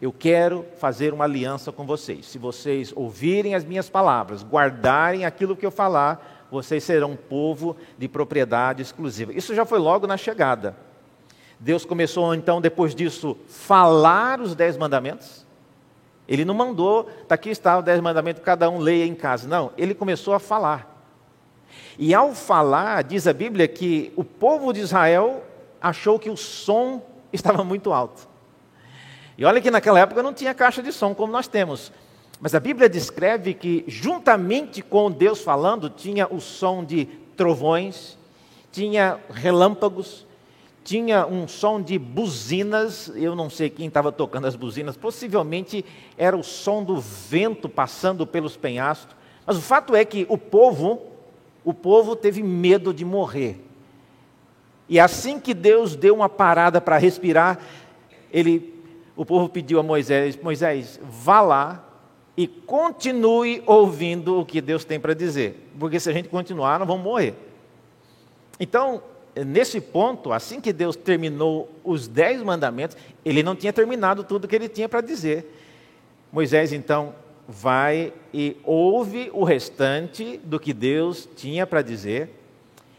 eu 0.00 0.10
quero 0.10 0.64
fazer 0.78 1.12
uma 1.12 1.24
aliança 1.24 1.70
com 1.70 1.84
vocês. 1.84 2.24
Se 2.24 2.38
vocês 2.38 2.90
ouvirem 2.96 3.54
as 3.54 3.66
minhas 3.66 3.90
palavras, 3.90 4.42
guardarem 4.42 5.26
aquilo 5.26 5.54
que 5.54 5.66
eu 5.66 5.70
falar, 5.70 6.46
vocês 6.50 6.84
serão 6.84 7.10
um 7.10 7.16
povo 7.16 7.76
de 7.98 8.08
propriedade 8.08 8.80
exclusiva. 8.80 9.30
Isso 9.34 9.54
já 9.54 9.66
foi 9.66 9.78
logo 9.78 10.06
na 10.06 10.16
chegada. 10.16 10.74
Deus 11.60 11.84
começou 11.84 12.34
então, 12.34 12.58
depois 12.58 12.94
disso, 12.94 13.36
falar 13.46 14.40
os 14.40 14.54
dez 14.54 14.78
mandamentos. 14.78 15.44
Ele 16.26 16.42
não 16.42 16.54
mandou, 16.54 17.06
está 17.22 17.34
aqui 17.34 17.50
está 17.50 17.78
os 17.78 17.84
dez 17.84 18.00
mandamentos, 18.00 18.42
cada 18.42 18.70
um 18.70 18.78
leia 18.78 19.04
em 19.04 19.14
casa. 19.14 19.46
Não, 19.46 19.70
ele 19.76 19.94
começou 19.94 20.32
a 20.32 20.40
falar. 20.40 21.04
E 21.98 22.14
ao 22.14 22.32
falar, 22.34 23.04
diz 23.04 23.26
a 23.26 23.32
Bíblia 23.34 23.68
que 23.68 24.10
o 24.16 24.24
povo 24.24 24.72
de 24.72 24.80
Israel 24.80 25.44
achou 25.82 26.18
que 26.18 26.30
o 26.30 26.36
som 26.36 27.02
estava 27.30 27.62
muito 27.62 27.92
alto. 27.92 28.26
E 29.36 29.44
olha 29.44 29.60
que 29.60 29.70
naquela 29.70 30.00
época 30.00 30.22
não 30.22 30.32
tinha 30.32 30.54
caixa 30.54 30.82
de 30.82 30.92
som 30.92 31.14
como 31.14 31.30
nós 31.30 31.46
temos. 31.46 31.92
Mas 32.40 32.54
a 32.54 32.60
Bíblia 32.60 32.88
descreve 32.88 33.52
que, 33.52 33.84
juntamente 33.86 34.80
com 34.80 35.10
Deus 35.10 35.42
falando, 35.42 35.90
tinha 35.90 36.26
o 36.26 36.40
som 36.40 36.82
de 36.82 37.04
trovões, 37.36 38.16
tinha 38.72 39.20
relâmpagos, 39.30 40.26
tinha 40.84 41.26
um 41.26 41.46
som 41.46 41.80
de 41.80 41.98
buzinas, 41.98 43.12
eu 43.14 43.34
não 43.34 43.50
sei 43.50 43.68
quem 43.68 43.86
estava 43.86 44.10
tocando 44.10 44.46
as 44.46 44.56
buzinas, 44.56 44.96
possivelmente 44.96 45.84
era 46.16 46.36
o 46.36 46.42
som 46.42 46.82
do 46.82 46.98
vento 46.98 47.68
passando 47.68 48.26
pelos 48.26 48.56
penhascos, 48.56 49.14
mas 49.46 49.56
o 49.56 49.60
fato 49.60 49.94
é 49.94 50.04
que 50.04 50.26
o 50.28 50.38
povo, 50.38 51.02
o 51.64 51.74
povo 51.74 52.16
teve 52.16 52.42
medo 52.42 52.94
de 52.94 53.04
morrer. 53.04 53.60
E 54.88 54.98
assim 54.98 55.38
que 55.38 55.54
Deus 55.54 55.94
deu 55.94 56.14
uma 56.14 56.28
parada 56.28 56.80
para 56.80 56.96
respirar, 56.96 57.60
ele, 58.32 58.82
o 59.14 59.24
povo 59.24 59.48
pediu 59.48 59.78
a 59.78 59.82
Moisés: 59.82 60.36
Moisés, 60.42 61.00
vá 61.02 61.40
lá 61.40 61.84
e 62.36 62.46
continue 62.46 63.62
ouvindo 63.66 64.40
o 64.40 64.46
que 64.46 64.60
Deus 64.60 64.84
tem 64.84 64.98
para 64.98 65.14
dizer, 65.14 65.70
porque 65.78 66.00
se 66.00 66.08
a 66.08 66.12
gente 66.12 66.28
continuar, 66.28 66.78
nós 66.78 66.88
vamos 66.88 67.04
morrer. 67.04 67.34
Então, 68.58 69.02
nesse 69.36 69.80
ponto, 69.80 70.32
assim 70.32 70.60
que 70.60 70.72
Deus 70.72 70.96
terminou 70.96 71.68
os 71.84 72.08
dez 72.08 72.42
mandamentos, 72.42 72.96
ele 73.24 73.42
não 73.42 73.54
tinha 73.54 73.72
terminado 73.72 74.24
tudo 74.24 74.48
que 74.48 74.56
ele 74.56 74.68
tinha 74.68 74.88
para 74.88 75.00
dizer. 75.00 75.46
Moisés 76.32 76.72
então 76.72 77.14
vai 77.48 78.12
e 78.32 78.56
ouve 78.64 79.30
o 79.32 79.44
restante 79.44 80.40
do 80.44 80.58
que 80.58 80.72
Deus 80.72 81.28
tinha 81.36 81.66
para 81.66 81.82
dizer. 81.82 82.30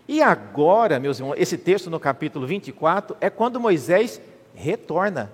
E 0.08 0.22
agora, 0.22 1.00
meus 1.00 1.20
irmãos, 1.20 1.36
esse 1.38 1.58
texto 1.58 1.90
no 1.90 2.00
capítulo 2.00 2.46
24 2.46 3.16
é 3.22 3.30
quando 3.30 3.60
Moisés 3.60 4.20
retorna. 4.54 5.32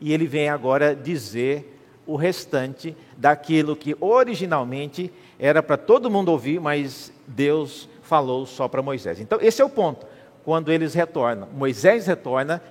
E 0.00 0.12
ele 0.12 0.26
vem 0.26 0.48
agora 0.48 0.94
dizer 0.94 1.78
o 2.06 2.16
restante 2.16 2.96
daquilo 3.16 3.76
que 3.76 3.96
originalmente 4.00 5.12
era 5.38 5.62
para 5.62 5.76
todo 5.76 6.10
mundo 6.10 6.30
ouvir, 6.30 6.60
mas 6.60 7.12
Deus 7.26 7.88
falou 8.02 8.44
só 8.44 8.68
para 8.68 8.82
Moisés. 8.82 9.20
Então, 9.20 9.38
esse 9.40 9.62
é 9.62 9.64
o 9.64 9.70
ponto 9.70 10.09
quando 10.44 10.70
eles 10.72 10.94
retornam. 10.94 11.48
Moisés 11.52 12.06
retorna 12.06 12.62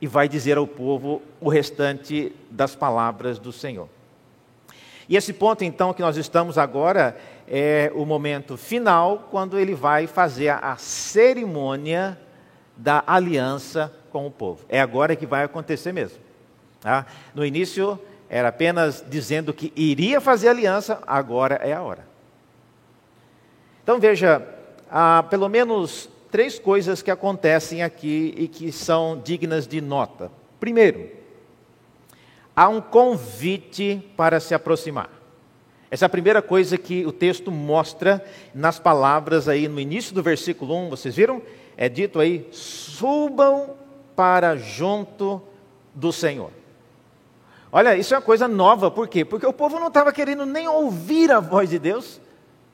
e 0.00 0.06
vai 0.06 0.28
dizer 0.28 0.58
ao 0.58 0.66
povo 0.66 1.22
o 1.40 1.48
restante 1.48 2.34
das 2.50 2.74
palavras 2.74 3.38
do 3.38 3.52
Senhor. 3.52 3.88
E 5.08 5.16
esse 5.16 5.32
ponto, 5.32 5.62
então, 5.64 5.94
que 5.94 6.02
nós 6.02 6.16
estamos 6.16 6.58
agora, 6.58 7.16
é 7.46 7.92
o 7.94 8.04
momento 8.04 8.56
final, 8.56 9.28
quando 9.30 9.58
ele 9.58 9.74
vai 9.74 10.06
fazer 10.06 10.48
a 10.48 10.76
cerimônia 10.76 12.18
da 12.76 13.02
aliança 13.06 13.92
com 14.10 14.26
o 14.26 14.30
povo. 14.30 14.64
É 14.68 14.80
agora 14.80 15.14
que 15.14 15.24
vai 15.24 15.44
acontecer 15.44 15.92
mesmo. 15.92 16.18
Tá? 16.80 17.06
No 17.34 17.44
início, 17.44 17.98
era 18.28 18.48
apenas 18.48 19.04
dizendo 19.08 19.52
que 19.54 19.72
iria 19.76 20.20
fazer 20.20 20.48
aliança, 20.48 21.00
agora 21.06 21.56
é 21.56 21.72
a 21.72 21.82
hora. 21.82 22.04
Então 23.82 24.00
veja, 24.00 24.46
há 24.90 25.22
pelo 25.22 25.48
menos 25.48 26.08
três 26.36 26.58
coisas 26.58 27.00
que 27.00 27.10
acontecem 27.10 27.82
aqui 27.82 28.34
e 28.36 28.46
que 28.46 28.70
são 28.70 29.18
dignas 29.24 29.66
de 29.66 29.80
nota. 29.80 30.30
Primeiro, 30.60 31.08
há 32.54 32.68
um 32.68 32.78
convite 32.78 34.06
para 34.18 34.38
se 34.38 34.52
aproximar. 34.52 35.08
Essa 35.90 36.04
é 36.04 36.06
a 36.08 36.10
primeira 36.10 36.42
coisa 36.42 36.76
que 36.76 37.06
o 37.06 37.10
texto 37.10 37.50
mostra 37.50 38.22
nas 38.54 38.78
palavras 38.78 39.48
aí 39.48 39.66
no 39.66 39.80
início 39.80 40.14
do 40.14 40.22
versículo 40.22 40.76
1, 40.76 40.90
vocês 40.90 41.16
viram? 41.16 41.40
É 41.74 41.88
dito 41.88 42.20
aí: 42.20 42.46
subam 42.52 43.70
para 44.14 44.56
junto 44.56 45.40
do 45.94 46.12
Senhor. 46.12 46.50
Olha, 47.72 47.96
isso 47.96 48.12
é 48.12 48.18
uma 48.18 48.22
coisa 48.22 48.46
nova, 48.46 48.90
por 48.90 49.08
quê? 49.08 49.24
Porque 49.24 49.46
o 49.46 49.54
povo 49.54 49.80
não 49.80 49.88
estava 49.88 50.12
querendo 50.12 50.44
nem 50.44 50.68
ouvir 50.68 51.32
a 51.32 51.40
voz 51.40 51.70
de 51.70 51.78
Deus, 51.78 52.20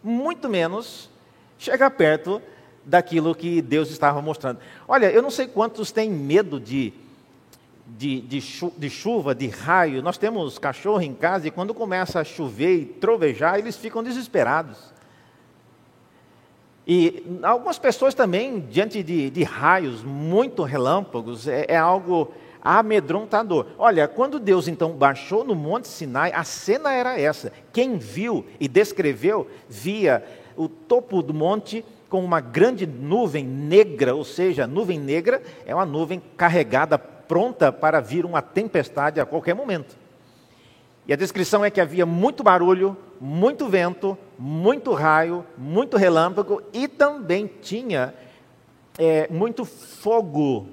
muito 0.02 0.48
menos 0.48 1.08
chegar 1.56 1.92
perto 1.92 2.42
daquilo 2.84 3.34
que 3.34 3.62
Deus 3.62 3.90
estava 3.90 4.20
mostrando. 4.20 4.58
Olha, 4.86 5.10
eu 5.10 5.22
não 5.22 5.30
sei 5.30 5.46
quantos 5.46 5.92
têm 5.92 6.10
medo 6.10 6.58
de, 6.58 6.92
de, 7.86 8.20
de, 8.20 8.40
chu 8.40 8.72
de 8.76 8.90
chuva, 8.90 9.34
de 9.34 9.46
raio. 9.46 10.02
Nós 10.02 10.18
temos 10.18 10.58
cachorro 10.58 11.02
em 11.02 11.14
casa 11.14 11.48
e 11.48 11.50
quando 11.50 11.74
começa 11.74 12.20
a 12.20 12.24
chover 12.24 12.76
e 12.76 12.84
trovejar, 12.84 13.58
eles 13.58 13.76
ficam 13.76 14.02
desesperados. 14.02 14.92
E 16.86 17.24
algumas 17.42 17.78
pessoas 17.78 18.12
também, 18.12 18.60
diante 18.60 19.02
de, 19.02 19.30
de 19.30 19.44
raios, 19.44 20.02
muito 20.02 20.64
relâmpagos, 20.64 21.46
é, 21.46 21.66
é, 21.68 21.76
algo 21.76 22.32
amedrontador. 22.60 23.66
Olha, 23.78 24.08
quando 24.08 24.40
Deus 24.40 24.66
então 24.66 24.92
baixou 24.92 25.44
no 25.44 25.54
Monte 25.54 25.86
Sinai, 25.86 26.32
a 26.32 26.42
cena 26.42 26.92
era 26.92 27.18
essa. 27.18 27.52
Quem 27.72 27.98
viu 27.98 28.44
e 28.58 28.66
descreveu, 28.66 29.48
via 29.68 30.24
o 30.56 30.68
topo 30.68 31.22
do 31.22 31.32
monte 31.32 31.84
com 32.12 32.22
uma 32.22 32.40
grande 32.40 32.86
nuvem 32.86 33.42
negra, 33.42 34.14
ou 34.14 34.22
seja, 34.22 34.66
nuvem 34.66 35.00
negra 35.00 35.42
é 35.64 35.74
uma 35.74 35.86
nuvem 35.86 36.20
carregada, 36.36 36.98
pronta 36.98 37.72
para 37.72 38.00
vir 38.00 38.26
uma 38.26 38.42
tempestade 38.42 39.18
a 39.18 39.24
qualquer 39.24 39.54
momento. 39.54 39.96
E 41.06 41.12
a 41.14 41.16
descrição 41.16 41.64
é 41.64 41.70
que 41.70 41.80
havia 41.80 42.04
muito 42.04 42.42
barulho, 42.42 42.94
muito 43.18 43.66
vento, 43.66 44.18
muito 44.38 44.92
raio, 44.92 45.42
muito 45.56 45.96
relâmpago 45.96 46.60
e 46.70 46.86
também 46.86 47.50
tinha 47.62 48.12
é, 48.98 49.26
muito 49.30 49.64
fogo. 49.64 50.68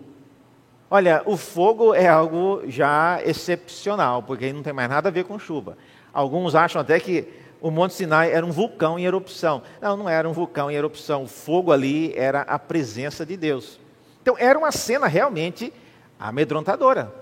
Olha, 0.91 1.22
o 1.25 1.38
fogo 1.38 1.96
é 1.96 2.10
algo 2.10 2.63
já 2.67 3.22
excepcional, 3.24 4.24
porque 4.24 4.51
não 4.51 4.62
tem 4.62 4.74
mais 4.74 4.89
nada 4.89 5.08
a 5.08 5.12
ver 5.12 5.24
com 5.24 5.39
chuva. 5.39 5.77
Alguns 6.12 6.53
acham 6.53 6.81
até 6.81 7.00
que 7.00 7.29
o 7.61 7.69
Monte 7.69 7.93
Sinai 7.93 8.31
era 8.31 8.45
um 8.45 8.51
vulcão 8.51 8.97
em 8.97 9.05
erupção. 9.05 9.61
Não, 9.81 9.97
não 9.97 10.09
era 10.09 10.27
um 10.27 10.33
vulcão 10.33 10.71
em 10.71 10.75
erupção. 10.75 11.23
O 11.23 11.27
fogo 11.27 11.71
ali 11.71 12.13
era 12.15 12.41
a 12.41 12.57
presença 12.57 13.25
de 13.25 13.35
Deus. 13.35 13.79
Então, 14.21 14.35
era 14.37 14.57
uma 14.57 14.71
cena 14.71 15.07
realmente 15.07 15.73
amedrontadora. 16.19 17.13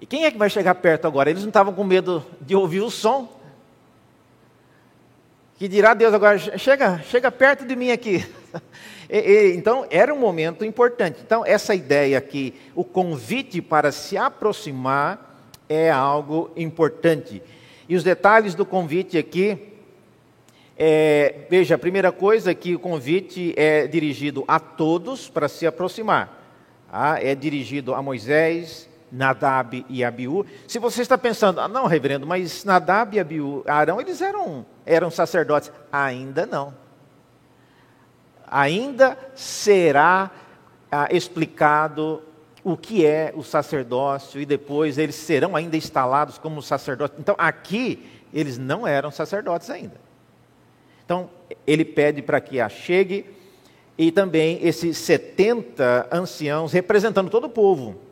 E 0.00 0.06
quem 0.06 0.24
é 0.24 0.30
que 0.30 0.38
vai 0.38 0.48
chegar 0.48 0.74
perto 0.76 1.06
agora? 1.06 1.30
Eles 1.30 1.42
não 1.42 1.50
estavam 1.50 1.74
com 1.74 1.84
medo 1.84 2.24
de 2.40 2.56
ouvir 2.56 2.80
o 2.80 2.90
som. 2.90 3.28
Que 5.56 5.68
dirá 5.68 5.92
Deus 5.92 6.14
agora, 6.14 6.38
chega, 6.58 7.00
chega 7.02 7.30
perto 7.30 7.66
de 7.66 7.76
mim 7.76 7.90
aqui. 7.90 8.26
E, 9.12 9.18
e, 9.18 9.56
então, 9.56 9.84
era 9.90 10.14
um 10.14 10.18
momento 10.20 10.64
importante. 10.64 11.18
Então, 11.20 11.44
essa 11.44 11.74
ideia 11.74 12.16
aqui, 12.16 12.54
o 12.76 12.84
convite 12.84 13.60
para 13.60 13.90
se 13.90 14.16
aproximar 14.16 15.48
é 15.68 15.90
algo 15.90 16.52
importante. 16.56 17.42
E 17.90 17.96
os 17.96 18.04
detalhes 18.04 18.54
do 18.54 18.64
convite 18.64 19.18
aqui, 19.18 19.74
é, 20.78 21.40
veja, 21.50 21.74
a 21.74 21.78
primeira 21.78 22.12
coisa 22.12 22.52
é 22.52 22.54
que 22.54 22.76
o 22.76 22.78
convite 22.78 23.52
é 23.56 23.88
dirigido 23.88 24.44
a 24.46 24.60
todos 24.60 25.28
para 25.28 25.48
se 25.48 25.66
aproximar. 25.66 26.40
Ah, 26.88 27.18
é 27.20 27.34
dirigido 27.34 27.92
a 27.92 28.00
Moisés, 28.00 28.88
Nadab 29.10 29.84
e 29.88 30.04
Abiú. 30.04 30.46
Se 30.68 30.78
você 30.78 31.02
está 31.02 31.18
pensando, 31.18 31.60
ah, 31.60 31.66
não, 31.66 31.86
reverendo, 31.86 32.28
mas 32.28 32.64
Nadab 32.64 33.16
e 33.16 33.18
Abiú, 33.18 33.64
Arão, 33.66 34.00
eles 34.00 34.20
eram, 34.20 34.64
eram 34.86 35.10
sacerdotes. 35.10 35.72
Ainda 35.90 36.46
não. 36.46 36.72
Ainda 38.46 39.18
será 39.34 40.30
ah, 40.92 41.08
explicado 41.10 42.22
o 42.62 42.76
que 42.76 43.06
é 43.06 43.32
o 43.34 43.42
sacerdócio 43.42 44.40
e 44.40 44.46
depois 44.46 44.98
eles 44.98 45.14
serão 45.14 45.56
ainda 45.56 45.76
instalados 45.76 46.38
como 46.38 46.62
sacerdotes. 46.62 47.18
Então, 47.18 47.34
aqui, 47.38 48.06
eles 48.32 48.58
não 48.58 48.86
eram 48.86 49.10
sacerdotes 49.10 49.70
ainda. 49.70 49.96
Então, 51.04 51.30
ele 51.66 51.84
pede 51.84 52.22
para 52.22 52.40
que 52.40 52.60
a 52.60 52.68
chegue 52.68 53.26
e 53.98 54.12
também 54.12 54.58
esses 54.62 54.96
70 54.98 56.08
anciãos 56.12 56.72
representando 56.72 57.28
todo 57.28 57.44
o 57.44 57.50
povo 57.50 58.10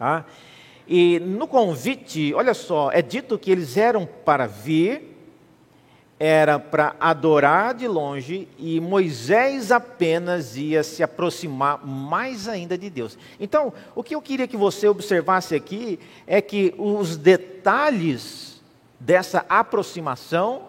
Tá? 0.00 0.24
E 0.88 1.20
no 1.20 1.46
convite, 1.46 2.32
olha 2.32 2.54
só, 2.54 2.90
é 2.90 3.02
dito 3.02 3.38
que 3.38 3.50
eles 3.50 3.76
eram 3.76 4.08
para 4.24 4.46
vir, 4.46 5.09
era 6.22 6.58
para 6.58 6.94
adorar 7.00 7.72
de 7.72 7.88
longe, 7.88 8.46
e 8.58 8.78
Moisés 8.78 9.72
apenas 9.72 10.54
ia 10.54 10.82
se 10.82 11.02
aproximar 11.02 11.82
mais 11.86 12.46
ainda 12.46 12.76
de 12.76 12.90
Deus. 12.90 13.16
Então, 13.40 13.72
o 13.94 14.02
que 14.04 14.14
eu 14.14 14.20
queria 14.20 14.46
que 14.46 14.56
você 14.56 14.86
observasse 14.86 15.54
aqui 15.54 15.98
é 16.26 16.42
que 16.42 16.74
os 16.76 17.16
detalhes 17.16 18.60
dessa 19.00 19.46
aproximação 19.48 20.64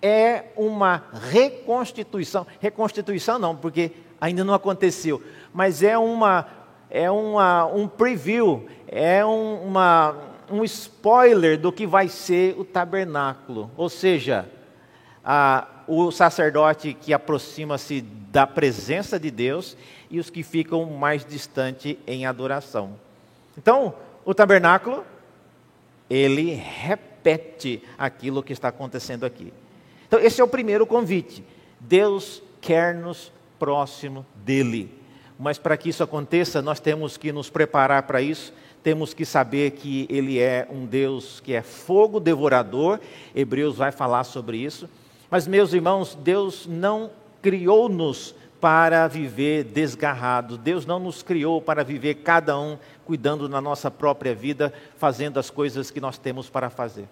é 0.00 0.44
uma 0.56 1.02
reconstituição. 1.32 2.46
Reconstituição 2.60 3.40
não, 3.40 3.56
porque 3.56 3.90
ainda 4.20 4.44
não 4.44 4.54
aconteceu, 4.54 5.20
mas 5.52 5.82
é 5.82 5.98
uma 5.98 6.46
é 6.88 7.10
uma, 7.10 7.66
um 7.66 7.88
preview, 7.88 8.68
é 8.86 9.26
um, 9.26 9.64
uma, 9.64 10.14
um 10.48 10.62
spoiler 10.62 11.58
do 11.58 11.72
que 11.72 11.84
vai 11.84 12.06
ser 12.06 12.54
o 12.56 12.64
tabernáculo. 12.64 13.68
Ou 13.76 13.88
seja, 13.88 14.48
a, 15.26 15.66
o 15.88 16.12
sacerdote 16.12 16.94
que 16.94 17.12
aproxima-se 17.12 18.00
da 18.00 18.46
presença 18.46 19.18
de 19.18 19.28
Deus 19.28 19.76
e 20.08 20.20
os 20.20 20.30
que 20.30 20.44
ficam 20.44 20.84
mais 20.86 21.24
distante 21.24 21.98
em 22.06 22.24
adoração. 22.24 22.92
Então, 23.58 23.92
o 24.24 24.32
tabernáculo, 24.32 25.04
ele 26.08 26.54
repete 26.54 27.82
aquilo 27.98 28.42
que 28.42 28.52
está 28.52 28.68
acontecendo 28.68 29.26
aqui. 29.26 29.52
Então, 30.06 30.20
esse 30.20 30.40
é 30.40 30.44
o 30.44 30.48
primeiro 30.48 30.86
convite. 30.86 31.42
Deus 31.80 32.40
quer 32.60 32.94
nos 32.94 33.32
próximo 33.58 34.24
dele. 34.44 34.92
Mas 35.38 35.58
para 35.58 35.76
que 35.76 35.88
isso 35.88 36.02
aconteça, 36.02 36.62
nós 36.62 36.78
temos 36.78 37.16
que 37.16 37.32
nos 37.32 37.50
preparar 37.50 38.04
para 38.04 38.22
isso, 38.22 38.52
temos 38.82 39.12
que 39.12 39.24
saber 39.24 39.72
que 39.72 40.06
Ele 40.08 40.38
é 40.38 40.66
um 40.70 40.86
Deus 40.86 41.40
que 41.40 41.52
é 41.52 41.62
fogo 41.62 42.20
devorador, 42.20 43.00
Hebreus 43.34 43.76
vai 43.76 43.90
falar 43.90 44.24
sobre 44.24 44.58
isso. 44.58 44.88
Mas, 45.30 45.46
meus 45.46 45.72
irmãos, 45.72 46.14
Deus 46.14 46.66
não 46.66 47.10
criou-nos 47.42 48.34
para 48.60 49.06
viver 49.06 49.64
desgarrado, 49.64 50.56
Deus 50.56 50.86
não 50.86 50.98
nos 50.98 51.22
criou 51.22 51.60
para 51.60 51.84
viver 51.84 52.16
cada 52.16 52.58
um 52.58 52.78
cuidando 53.04 53.48
na 53.48 53.60
nossa 53.60 53.90
própria 53.90 54.34
vida, 54.34 54.72
fazendo 54.96 55.38
as 55.38 55.50
coisas 55.50 55.90
que 55.90 56.00
nós 56.00 56.18
temos 56.18 56.48
para 56.48 56.70
fazer. 56.70 57.08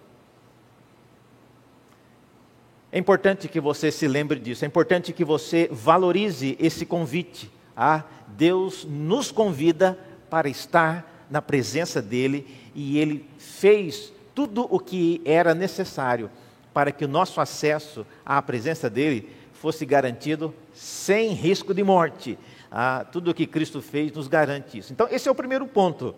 É 2.91 2.97
importante 2.97 3.47
que 3.47 3.59
você 3.59 3.91
se 3.91 4.07
lembre 4.07 4.39
disso, 4.39 4.65
é 4.65 4.67
importante 4.67 5.13
que 5.13 5.23
você 5.23 5.69
valorize 5.71 6.57
esse 6.59 6.85
convite 6.85 7.51
ah, 7.75 8.03
Deus 8.27 8.85
nos 8.85 9.31
convida 9.31 9.99
para 10.29 10.47
estar 10.47 11.27
na 11.29 11.41
presença 11.41 12.01
dEle 12.01 12.47
e 12.73 12.97
Ele 12.97 13.25
fez 13.37 14.13
tudo 14.33 14.67
o 14.69 14.79
que 14.79 15.21
era 15.25 15.53
necessário 15.53 16.29
para 16.75 16.91
que 16.91 17.05
o 17.05 17.07
nosso 17.07 17.39
acesso 17.39 18.05
à 18.25 18.41
presença 18.41 18.89
dEle 18.89 19.29
fosse 19.53 19.85
garantido 19.85 20.53
sem 20.73 21.29
risco 21.29 21.73
de 21.73 21.81
morte. 21.81 22.37
Ah, 22.69 23.05
tudo 23.09 23.31
o 23.31 23.33
que 23.33 23.47
Cristo 23.47 23.81
fez 23.81 24.11
nos 24.11 24.27
garante 24.27 24.79
isso. 24.79 24.91
Então, 24.91 25.07
esse 25.09 25.29
é 25.29 25.31
o 25.31 25.35
primeiro 25.35 25.65
ponto. 25.65 26.13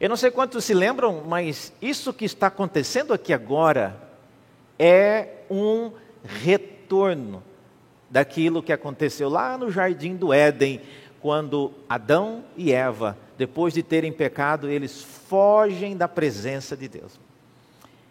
Eu 0.00 0.08
não 0.08 0.16
sei 0.16 0.30
quantos 0.30 0.64
se 0.64 0.72
lembram, 0.72 1.24
mas 1.26 1.74
isso 1.82 2.10
que 2.14 2.24
está 2.24 2.46
acontecendo 2.46 3.12
aqui 3.12 3.34
agora 3.34 4.00
é 4.78 5.42
um 5.50 5.92
retorno 6.24 7.42
daquilo 8.08 8.62
que 8.62 8.72
aconteceu 8.72 9.28
lá 9.28 9.58
no 9.58 9.70
jardim 9.70 10.16
do 10.16 10.32
Éden, 10.32 10.80
quando 11.20 11.74
Adão 11.86 12.44
e 12.56 12.72
Eva, 12.72 13.14
depois 13.36 13.74
de 13.74 13.82
terem 13.82 14.10
pecado, 14.10 14.70
eles 14.70 15.02
fogem 15.02 15.98
da 15.98 16.08
presença 16.08 16.74
de 16.74 16.88
Deus. 16.88 17.27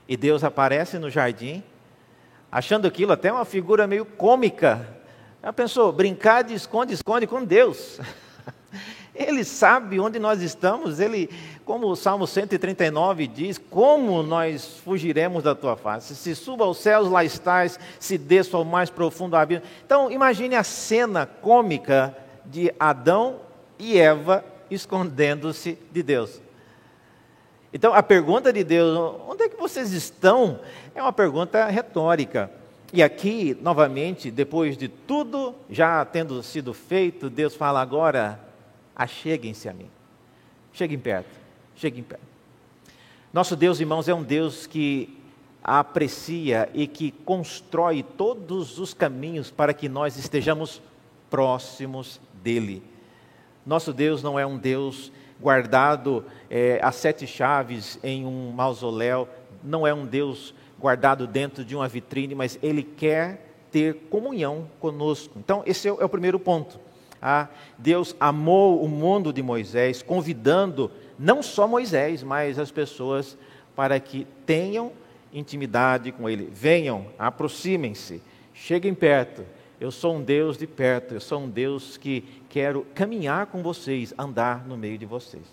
E 0.08 0.16
Deus 0.16 0.44
aparece 0.44 0.98
no 0.98 1.10
jardim, 1.10 1.64
achando 2.52 2.88
aquilo 2.88 3.12
até 3.12 3.32
uma 3.32 3.46
figura 3.46 3.86
meio 3.86 4.06
cômica. 4.06 4.88
Já 5.44 5.52
pensou, 5.52 5.92
brincar 5.92 6.44
de 6.44 6.54
esconde-esconde 6.54 7.28
com 7.28 7.44
Deus. 7.44 8.00
Ele 9.14 9.44
sabe 9.44 10.00
onde 10.00 10.20
nós 10.20 10.44
estamos, 10.44 11.00
ele, 11.00 11.28
como 11.66 11.88
o 11.88 11.96
Salmo 11.96 12.28
139 12.28 13.26
diz, 13.26 13.58
como 13.58 14.22
nós 14.22 14.80
fugiremos 14.86 15.42
da 15.42 15.56
tua 15.56 15.76
face? 15.76 16.16
Se 16.16 16.36
suba 16.36 16.66
aos 16.66 16.78
céus, 16.78 17.10
lá 17.10 17.24
estás, 17.24 17.80
se 18.00 18.16
desça 18.16 18.56
ao 18.56 18.64
mais 18.64 18.92
profundo 18.92 19.36
abismo. 19.36 19.66
Então, 19.84 20.12
imagine 20.12 20.56
a 20.56 20.64
cena 20.64 21.26
cômica 21.26 22.16
de 22.46 22.72
Adão 22.80 23.38
e 23.80 23.98
Eva 23.98 24.46
escondendo-se 24.70 25.80
de 25.92 26.04
Deus. 26.04 26.40
Então, 27.78 27.94
a 27.94 28.02
pergunta 28.02 28.52
de 28.52 28.64
Deus, 28.64 28.98
onde 29.28 29.44
é 29.44 29.50
que 29.50 29.56
vocês 29.56 29.92
estão? 29.92 30.60
É 30.96 31.02
uma 31.02 31.14
pergunta 31.14 31.64
retórica. 31.68 32.50
E 32.92 33.04
aqui, 33.04 33.56
novamente, 33.62 34.32
depois 34.32 34.76
de 34.76 34.88
tudo 34.88 35.54
já 35.70 36.04
tendo 36.04 36.42
sido 36.42 36.74
feito, 36.74 37.30
Deus 37.30 37.54
fala 37.54 37.80
agora: 37.80 38.40
acheguem-se 38.96 39.70
a 39.70 39.74
mim. 39.74 39.92
Cheguem 40.74 40.98
perto. 40.98 41.30
Chegue 41.76 42.00
em 42.00 42.04
pé. 42.04 42.18
Nosso 43.32 43.56
Deus, 43.56 43.80
irmãos, 43.80 44.08
é 44.08 44.14
um 44.16 44.24
Deus 44.24 44.66
que 44.66 45.16
aprecia 45.64 46.68
e 46.74 46.88
que 46.88 47.12
constrói 47.12 48.02
todos 48.02 48.80
os 48.80 48.92
caminhos 48.92 49.52
para 49.52 49.72
que 49.72 49.88
nós 49.88 50.18
estejamos 50.18 50.82
próximos 51.30 52.20
dele. 52.42 52.82
Nosso 53.64 53.94
Deus 53.94 54.24
não 54.24 54.40
é 54.40 54.48
um 54.48 54.58
Deus 54.58 55.12
guardado 55.40 56.26
é, 56.50 56.80
a 56.82 56.92
sete 56.92 57.28
chaves 57.28 58.00
em 58.04 58.26
um 58.26 58.52
mausoléu, 58.52 59.28
não 59.64 59.86
é 59.86 59.94
um 59.94 60.06
Deus 60.06 60.54
guardado 60.80 61.28
dentro 61.28 61.66
de 61.66 61.76
uma 61.76 61.88
vitrine, 61.88 62.36
mas 62.36 62.58
ele 62.62 62.84
quer 62.84 63.48
ter 63.72 63.96
comunhão 64.10 64.70
conosco. 64.80 65.38
Então, 65.38 65.64
esse 65.66 65.88
é 65.88 65.92
o, 65.92 66.02
é 66.02 66.08
primeiro 66.08 66.40
ponto. 66.40 66.80
Ah, 67.22 67.48
Deus 67.78 68.16
amou 68.20 68.84
o 68.84 68.88
mundo 68.88 69.34
de 69.34 69.42
Moisés, 69.42 70.04
convidando 70.04 70.92
não 71.18 71.42
só 71.42 71.68
Moisés, 71.68 72.22
mas 72.22 72.60
as 72.60 72.72
pessoas 72.72 73.38
para 73.76 74.00
que 74.00 74.28
tenham 74.46 74.92
intimidade 75.34 76.12
com 76.12 76.30
Ele. 76.30 76.50
Venham, 76.52 77.08
aproximem-se, 77.18 78.22
cheguem 78.54 78.94
perto. 78.94 79.44
Eu 79.80 79.92
sou 79.92 80.16
um 80.16 80.24
Deus 80.24 80.58
de 80.58 80.66
perto, 80.66 81.14
eu 81.14 81.22
sou 81.22 81.40
um 81.40 81.48
Deus 81.48 81.98
que 81.98 82.24
quero 82.50 82.88
caminhar 82.96 83.46
com 83.46 83.62
vocês, 83.62 84.12
andar 84.18 84.68
no 84.68 84.76
meio 84.76 84.98
de 84.98 85.06
vocês. 85.06 85.44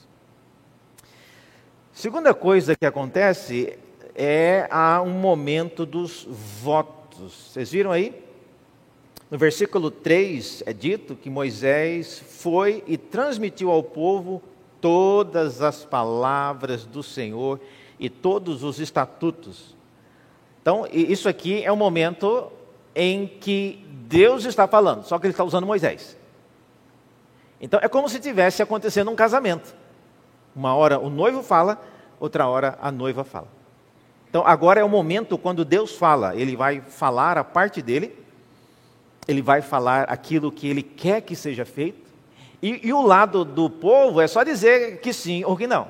Segunda 1.92 2.32
coisa 2.32 2.74
que 2.74 2.86
acontece 2.86 3.78
é 4.14 4.66
há 4.70 5.02
um 5.02 5.10
momento 5.10 5.84
dos 5.84 6.26
votos. 6.26 7.50
Vocês 7.50 7.70
viram 7.70 7.92
aí? 7.92 8.24
No 9.30 9.36
versículo 9.36 9.90
3 9.90 10.62
é 10.64 10.72
dito 10.72 11.14
que 11.16 11.28
Moisés 11.28 12.18
foi 12.18 12.82
e 12.86 12.96
transmitiu 12.96 13.70
ao 13.70 13.82
povo 13.82 14.42
todas 14.80 15.60
as 15.60 15.84
palavras 15.84 16.86
do 16.86 17.02
Senhor 17.02 17.60
e 18.00 18.08
todos 18.08 18.62
os 18.62 18.80
estatutos. 18.80 19.76
Então, 20.62 20.88
isso 20.90 21.28
aqui 21.28 21.62
é 21.62 21.70
o 21.70 21.76
momento 21.76 22.50
em 22.94 23.26
que 23.26 23.84
Deus 24.08 24.44
está 24.44 24.66
falando, 24.66 25.04
só 25.04 25.18
que 25.18 25.26
ele 25.26 25.32
está 25.32 25.44
usando 25.44 25.66
Moisés. 25.66 26.16
Então, 27.60 27.80
é 27.82 27.88
como 27.88 28.08
se 28.08 28.20
tivesse 28.20 28.62
acontecendo 28.62 29.10
um 29.10 29.16
casamento. 29.16 29.74
Uma 30.54 30.74
hora 30.74 30.98
o 30.98 31.10
noivo 31.10 31.42
fala, 31.42 31.80
outra 32.20 32.46
hora 32.46 32.78
a 32.80 32.92
noiva 32.92 33.24
fala. 33.24 33.48
Então, 34.28 34.46
agora 34.46 34.80
é 34.80 34.84
o 34.84 34.88
momento 34.88 35.38
quando 35.38 35.64
Deus 35.64 35.96
fala, 35.96 36.36
ele 36.36 36.56
vai 36.56 36.80
falar 36.80 37.38
a 37.38 37.44
parte 37.44 37.80
dele, 37.80 38.16
ele 39.26 39.40
vai 39.40 39.62
falar 39.62 40.04
aquilo 40.04 40.52
que 40.52 40.68
ele 40.68 40.82
quer 40.82 41.22
que 41.22 41.34
seja 41.34 41.64
feito, 41.64 42.04
e, 42.60 42.88
e 42.88 42.92
o 42.92 43.02
lado 43.02 43.44
do 43.44 43.68
povo 43.68 44.20
é 44.20 44.26
só 44.26 44.42
dizer 44.42 45.00
que 45.00 45.12
sim 45.12 45.44
ou 45.44 45.56
que 45.56 45.66
não. 45.66 45.88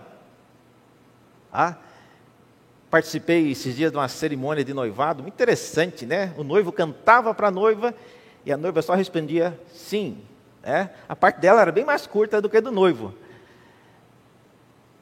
Ah, 1.53 1.77
participei 2.95 3.51
esses 3.51 3.75
dias 3.75 3.91
de 3.91 3.99
uma 3.99 4.07
cerimônia 4.07 4.65
de 4.65 4.73
noivado, 4.73 5.21
muito 5.21 5.35
interessante, 5.35 6.07
né? 6.07 6.33
O 6.39 6.45
noivo 6.45 6.71
cantava 6.71 7.35
para 7.35 7.49
a 7.49 7.51
noiva 7.51 7.93
e 8.47 8.53
a 8.53 8.57
noiva 8.57 8.81
só 8.83 8.95
respondia 8.95 9.59
sim. 9.75 10.19
Né? 10.63 10.89
A 11.09 11.17
parte 11.17 11.41
dela 11.41 11.61
era 11.61 11.73
bem 11.73 11.85
mais 11.85 12.07
curta 12.07 12.41
do 12.41 12.49
que 12.49 12.57
a 12.57 12.61
do 12.61 12.71
noivo. 12.71 13.13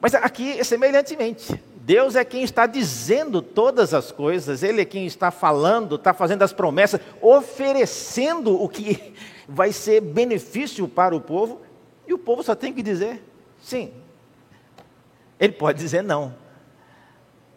Mas 0.01 0.15
aqui 0.15 0.59
é 0.59 0.63
semelhantemente. 0.63 1.63
Deus 1.75 2.15
é 2.15 2.25
quem 2.25 2.41
está 2.41 2.65
dizendo 2.65 3.43
todas 3.43 3.93
as 3.93 4.11
coisas, 4.11 4.63
Ele 4.63 4.81
é 4.81 4.85
quem 4.85 5.05
está 5.05 5.29
falando, 5.29 5.93
está 5.93 6.15
fazendo 6.15 6.41
as 6.41 6.51
promessas, 6.51 6.99
oferecendo 7.21 8.59
o 8.59 8.67
que 8.67 9.13
vai 9.47 9.71
ser 9.71 10.01
benefício 10.01 10.87
para 10.87 11.15
o 11.15 11.21
povo, 11.21 11.61
e 12.07 12.13
o 12.15 12.17
povo 12.17 12.41
só 12.41 12.55
tem 12.55 12.73
que 12.73 12.81
dizer 12.81 13.21
sim. 13.61 13.93
Ele 15.39 15.53
pode 15.53 15.77
dizer 15.77 16.01
não 16.01 16.41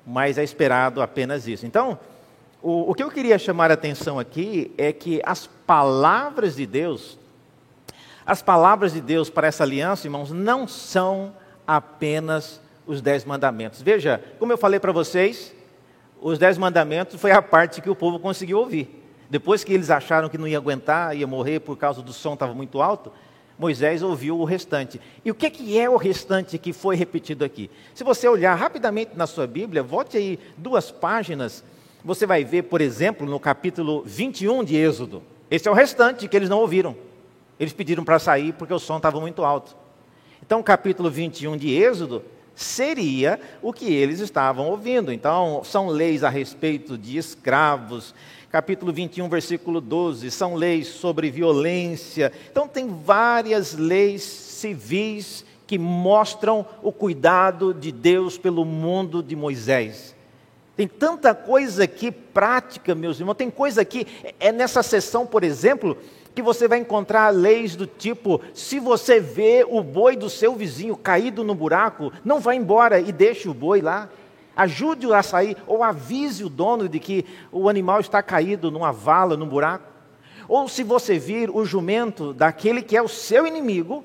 mas 0.07 0.39
é 0.39 0.45
esperado 0.45 1.03
apenas 1.03 1.49
isso. 1.49 1.67
Então, 1.67 1.99
o, 2.63 2.91
o 2.91 2.95
que 2.95 3.03
eu 3.03 3.11
queria 3.11 3.39
chamar 3.39 3.71
a 3.71 3.75
atenção 3.75 4.19
aqui 4.19 4.73
é 4.79 4.93
que 4.93 5.21
as 5.25 5.49
palavras 5.67 6.55
de 6.55 6.65
Deus, 6.65 7.19
as 8.25 8.41
palavras 8.41 8.93
de 8.93 9.01
Deus 9.01 9.29
para 9.29 9.49
essa 9.49 9.65
aliança, 9.65 10.07
irmãos, 10.07 10.31
não 10.31 10.69
são 10.69 11.35
apenas 11.67 12.61
os 12.87 13.03
dez 13.03 13.25
mandamentos. 13.25 13.83
Veja, 13.83 14.23
como 14.39 14.53
eu 14.53 14.59
falei 14.59 14.79
para 14.79 14.93
vocês, 14.93 15.53
os 16.21 16.39
dez 16.39 16.57
mandamentos 16.57 17.21
foi 17.21 17.33
a 17.33 17.43
parte 17.43 17.83
que 17.83 17.91
o 17.91 17.97
povo 17.97 18.21
conseguiu 18.21 18.59
ouvir. 18.59 19.03
Depois 19.29 19.65
que 19.65 19.73
eles 19.73 19.91
acharam 19.91 20.29
que 20.29 20.39
não 20.39 20.47
ia 20.47 20.57
aguentar, 20.57 21.17
ia 21.17 21.27
morrer 21.27 21.61
por 21.61 21.77
causa 21.77 22.01
do 22.01 22.13
som 22.13 22.35
estava 22.35 22.55
muito 22.55 22.81
alto, 22.81 23.13
Moisés 23.59 24.03
ouviu 24.03 24.39
o 24.39 24.45
restante. 24.45 25.01
E 25.25 25.31
o 25.31 25.35
que, 25.35 25.49
que 25.49 25.79
é 25.79 25.89
o 25.89 25.97
restante 25.97 26.59
que 26.59 26.73
foi 26.73 26.95
repetido 26.97 27.45
aqui? 27.45 27.71
Se 27.95 28.05
você 28.05 28.29
olhar 28.29 28.55
rapidamente 28.55 29.13
na 29.17 29.27
sua 29.27 29.47
Bíblia, 29.47 29.83
volte 29.83 30.17
aí 30.17 30.39
duas 30.57 30.91
páginas, 30.91 31.65
você 32.05 32.27
vai 32.27 32.45
ver, 32.45 32.65
por 32.65 32.81
exemplo, 32.81 33.27
no 33.27 33.41
capítulo 33.41 34.03
21 34.05 34.63
de 34.63 34.77
Êxodo. 34.77 35.23
Esse 35.51 35.69
é 35.69 35.71
o 35.71 35.75
restante 35.75 36.29
que 36.29 36.37
eles 36.37 36.49
não 36.49 36.59
ouviram. 36.59 36.97
Eles 37.59 37.73
pediram 37.73 38.05
para 38.05 38.19
sair 38.19 38.53
porque 38.53 38.75
o 38.75 38.79
som 38.79 38.99
estava 38.99 39.21
muito 39.21 39.45
alto. 39.45 39.77
Então, 40.43 40.61
o 40.61 40.65
capítulo 40.65 41.11
21 41.11 41.57
de 41.57 41.75
Êxodo 41.75 42.23
seria 42.55 43.41
o 43.63 43.73
que 43.73 43.93
eles 43.93 44.21
estavam 44.21 44.69
ouvindo. 44.69 45.13
Então, 45.13 45.63
são 45.65 45.89
leis 45.89 46.23
a 46.23 46.29
respeito 46.29 46.97
de 46.97 47.19
escravos, 47.19 48.15
capítulo 48.57 48.91
21, 48.91 49.29
versículo 49.29 49.83
12, 49.83 50.31
são 50.31 50.55
leis 50.55 50.87
sobre 50.87 51.31
violência. 51.31 52.33
Então, 52.51 52.67
tem 52.67 52.89
várias 52.89 53.75
leis 53.75 54.23
civis 54.23 55.45
que 55.67 55.79
mostram 55.79 56.65
o 56.83 56.91
cuidado 56.91 57.75
de 57.75 57.93
Deus 57.93 58.39
pelo 58.39 58.65
mundo 58.65 59.23
de 59.23 59.37
Moisés. 59.37 60.17
Tem 60.75 60.89
tanta 60.89 61.35
coisa 61.35 61.85
aqui 61.85 62.11
prática, 62.11 62.95
meus 62.95 63.21
irmãos, 63.21 63.35
tem 63.35 63.51
coisa 63.51 63.83
aqui, 63.83 64.07
é 64.41 64.51
nessa 64.51 64.83
sessão, 64.83 65.27
por 65.27 65.45
exemplo, 65.45 65.95
que 66.35 66.41
você 66.41 66.67
vai 66.67 66.79
encontrar 66.79 67.29
leis 67.29 67.77
do 67.77 67.87
tipo: 67.87 68.41
se 68.55 68.81
você 68.81 69.21
vê 69.21 69.67
o 69.69 69.83
boi 69.83 70.17
do 70.17 70.31
seu 70.31 70.55
vizinho 70.55 70.97
caído 70.97 71.45
no 71.45 71.55
buraco, 71.55 72.11
não 72.25 72.41
vá 72.41 72.55
embora 72.55 72.99
e 73.01 73.13
deixe 73.13 73.51
o 73.51 73.55
boi 73.55 73.83
lá. 73.83 74.09
Ajude-o 74.57 75.13
a 75.13 75.23
sair, 75.23 75.57
ou 75.67 75.85
avise 75.85 76.43
o 76.43 76.49
dono 76.49 76.89
de 76.89 76.99
que 76.99 77.27
o 77.53 77.69
animal 77.69 78.01
está 78.01 78.23
caído 78.23 78.71
numa 78.71 78.91
vala, 78.91 79.37
num 79.37 79.47
buraco. 79.47 79.85
Ou 80.49 80.69
se 80.69 80.83
você 80.83 81.19
vir 81.19 81.51
o 81.51 81.65
jumento 81.65 82.33
daquele 82.33 82.81
que 82.81 82.97
é 82.97 83.03
o 83.03 83.09
seu 83.09 83.47
inimigo, 83.47 84.05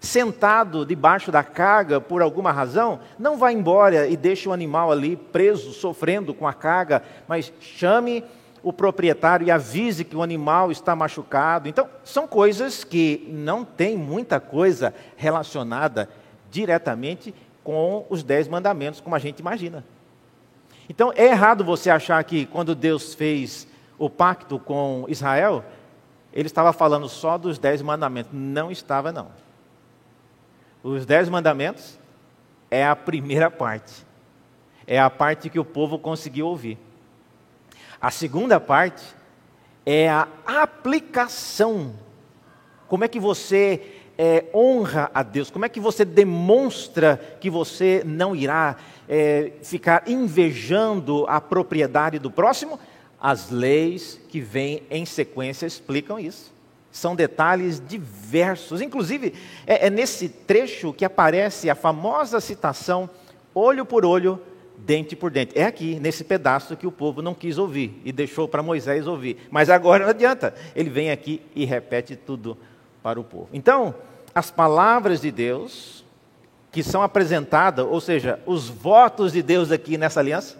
sentado 0.00 0.86
debaixo 0.86 1.30
da 1.30 1.44
carga 1.44 2.00
por 2.00 2.22
alguma 2.22 2.50
razão, 2.50 3.00
não 3.18 3.36
vá 3.36 3.52
embora 3.52 4.08
e 4.08 4.16
deixe 4.16 4.48
o 4.48 4.52
animal 4.52 4.90
ali 4.90 5.14
preso, 5.14 5.72
sofrendo 5.72 6.32
com 6.32 6.48
a 6.48 6.54
carga, 6.54 7.02
mas 7.28 7.52
chame 7.60 8.24
o 8.62 8.72
proprietário 8.72 9.46
e 9.46 9.50
avise 9.50 10.04
que 10.04 10.16
o 10.16 10.22
animal 10.22 10.70
está 10.70 10.96
machucado. 10.96 11.68
Então, 11.68 11.88
são 12.02 12.26
coisas 12.26 12.82
que 12.82 13.26
não 13.30 13.64
tem 13.64 13.96
muita 13.96 14.40
coisa 14.40 14.94
relacionada 15.16 16.08
diretamente 16.50 17.34
com 17.62 18.06
os 18.08 18.22
dez 18.22 18.48
mandamentos, 18.48 19.00
como 19.00 19.14
a 19.14 19.18
gente 19.18 19.40
imagina. 19.40 19.84
Então 20.88 21.12
é 21.14 21.26
errado 21.26 21.64
você 21.64 21.90
achar 21.90 22.22
que 22.24 22.46
quando 22.46 22.74
Deus 22.74 23.14
fez 23.14 23.66
o 23.98 24.10
pacto 24.10 24.58
com 24.58 25.04
Israel, 25.08 25.64
ele 26.32 26.46
estava 26.46 26.72
falando 26.72 27.08
só 27.08 27.36
dos 27.36 27.58
dez 27.58 27.82
mandamentos. 27.82 28.32
Não 28.32 28.70
estava, 28.70 29.12
não. 29.12 29.28
Os 30.82 31.04
dez 31.04 31.28
mandamentos 31.28 31.98
é 32.70 32.86
a 32.86 32.96
primeira 32.96 33.50
parte. 33.50 34.06
É 34.86 34.98
a 34.98 35.10
parte 35.10 35.50
que 35.50 35.58
o 35.58 35.64
povo 35.64 35.98
conseguiu 35.98 36.46
ouvir. 36.46 36.78
A 38.00 38.10
segunda 38.10 38.58
parte 38.58 39.04
é 39.84 40.08
a 40.08 40.26
aplicação. 40.46 41.94
Como 42.88 43.04
é 43.04 43.08
que 43.08 43.20
você 43.20 43.99
é, 44.22 44.44
honra 44.54 45.10
a 45.14 45.22
Deus? 45.22 45.50
Como 45.50 45.64
é 45.64 45.68
que 45.70 45.80
você 45.80 46.04
demonstra 46.04 47.18
que 47.40 47.48
você 47.48 48.02
não 48.04 48.36
irá 48.36 48.76
é, 49.08 49.52
ficar 49.62 50.02
invejando 50.06 51.24
a 51.26 51.40
propriedade 51.40 52.18
do 52.18 52.30
próximo? 52.30 52.78
As 53.18 53.48
leis 53.48 54.20
que 54.28 54.38
vêm 54.38 54.82
em 54.90 55.06
sequência 55.06 55.64
explicam 55.64 56.20
isso. 56.20 56.52
São 56.92 57.16
detalhes 57.16 57.82
diversos. 57.88 58.82
Inclusive, 58.82 59.32
é, 59.66 59.86
é 59.86 59.90
nesse 59.90 60.28
trecho 60.28 60.92
que 60.92 61.06
aparece 61.06 61.70
a 61.70 61.74
famosa 61.74 62.40
citação: 62.40 63.08
olho 63.54 63.86
por 63.86 64.04
olho, 64.04 64.38
dente 64.76 65.16
por 65.16 65.30
dente. 65.30 65.58
É 65.58 65.64
aqui, 65.64 65.98
nesse 65.98 66.24
pedaço 66.24 66.76
que 66.76 66.86
o 66.86 66.92
povo 66.92 67.22
não 67.22 67.32
quis 67.32 67.56
ouvir 67.56 67.98
e 68.04 68.12
deixou 68.12 68.46
para 68.46 68.62
Moisés 68.62 69.06
ouvir. 69.06 69.38
Mas 69.50 69.70
agora 69.70 70.04
não 70.04 70.10
adianta. 70.10 70.52
Ele 70.76 70.90
vem 70.90 71.10
aqui 71.10 71.40
e 71.54 71.64
repete 71.64 72.16
tudo 72.16 72.58
para 73.02 73.18
o 73.18 73.24
povo. 73.24 73.48
Então, 73.50 73.94
as 74.40 74.50
palavras 74.50 75.20
de 75.20 75.30
Deus 75.30 76.02
que 76.72 76.82
são 76.82 77.02
apresentadas, 77.02 77.84
ou 77.84 78.00
seja, 78.00 78.40
os 78.46 78.68
votos 78.68 79.32
de 79.32 79.42
Deus 79.42 79.70
aqui 79.70 79.98
nessa 79.98 80.20
aliança, 80.20 80.56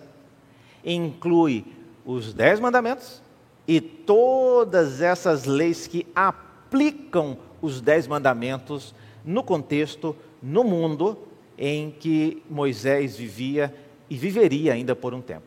inclui 0.85 1.65
os 2.05 2.35
dez 2.35 2.61
mandamentos 2.61 3.23
e 3.67 3.81
todas 3.81 5.01
essas 5.01 5.47
leis 5.47 5.87
que 5.87 6.07
aplicam 6.15 7.39
os 7.63 7.81
dez 7.81 8.07
mandamentos 8.07 8.95
no 9.25 9.43
contexto, 9.43 10.15
no 10.43 10.63
mundo 10.63 11.17
em 11.57 11.91
que 11.91 12.43
Moisés 12.51 13.17
vivia 13.17 13.75
e 14.11 14.17
viveria 14.17 14.75
ainda 14.75 14.95
por 14.95 15.15
um 15.15 15.23
tempo. 15.23 15.47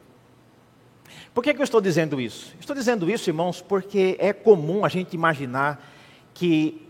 Por 1.35 1.43
que, 1.43 1.53
que 1.53 1.59
eu 1.59 1.65
estou 1.65 1.81
dizendo 1.81 2.19
isso? 2.19 2.55
Estou 2.59 2.75
dizendo 2.75 3.11
isso, 3.11 3.29
irmãos, 3.29 3.61
porque 3.61 4.15
é 4.19 4.33
comum 4.33 4.83
a 4.83 4.89
gente 4.89 5.13
imaginar 5.13 5.93
que 6.33 6.83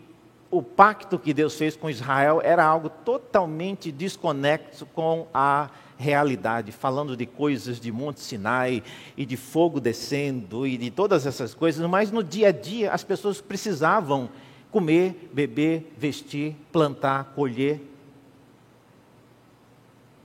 o 0.53 0.61
pacto 0.61 1.17
que 1.17 1.33
Deus 1.33 1.55
fez 1.55 1.75
com 1.75 1.89
Israel 1.89 2.39
era 2.43 2.63
algo 2.63 2.87
totalmente 2.87 3.91
desconexo 3.91 4.85
com 4.85 5.27
a 5.33 5.71
realidade, 5.97 6.71
falando 6.71 7.17
de 7.17 7.25
coisas 7.25 7.79
de 7.79 7.91
Monte 7.91 8.19
Sinai 8.19 8.83
e 9.17 9.25
de 9.25 9.35
fogo 9.35 9.79
descendo 9.79 10.67
e 10.67 10.77
de 10.77 10.91
todas 10.91 11.25
essas 11.25 11.55
coisas, 11.55 11.83
mas 11.89 12.11
no 12.11 12.23
dia 12.23 12.49
a 12.49 12.51
dia 12.51 12.91
as 12.91 13.03
pessoas 13.03 13.41
precisavam 13.41 14.29
comer, 14.69 15.31
beber, 15.33 15.91
vestir, 15.97 16.55
plantar, 16.71 17.33
colher. 17.35 17.81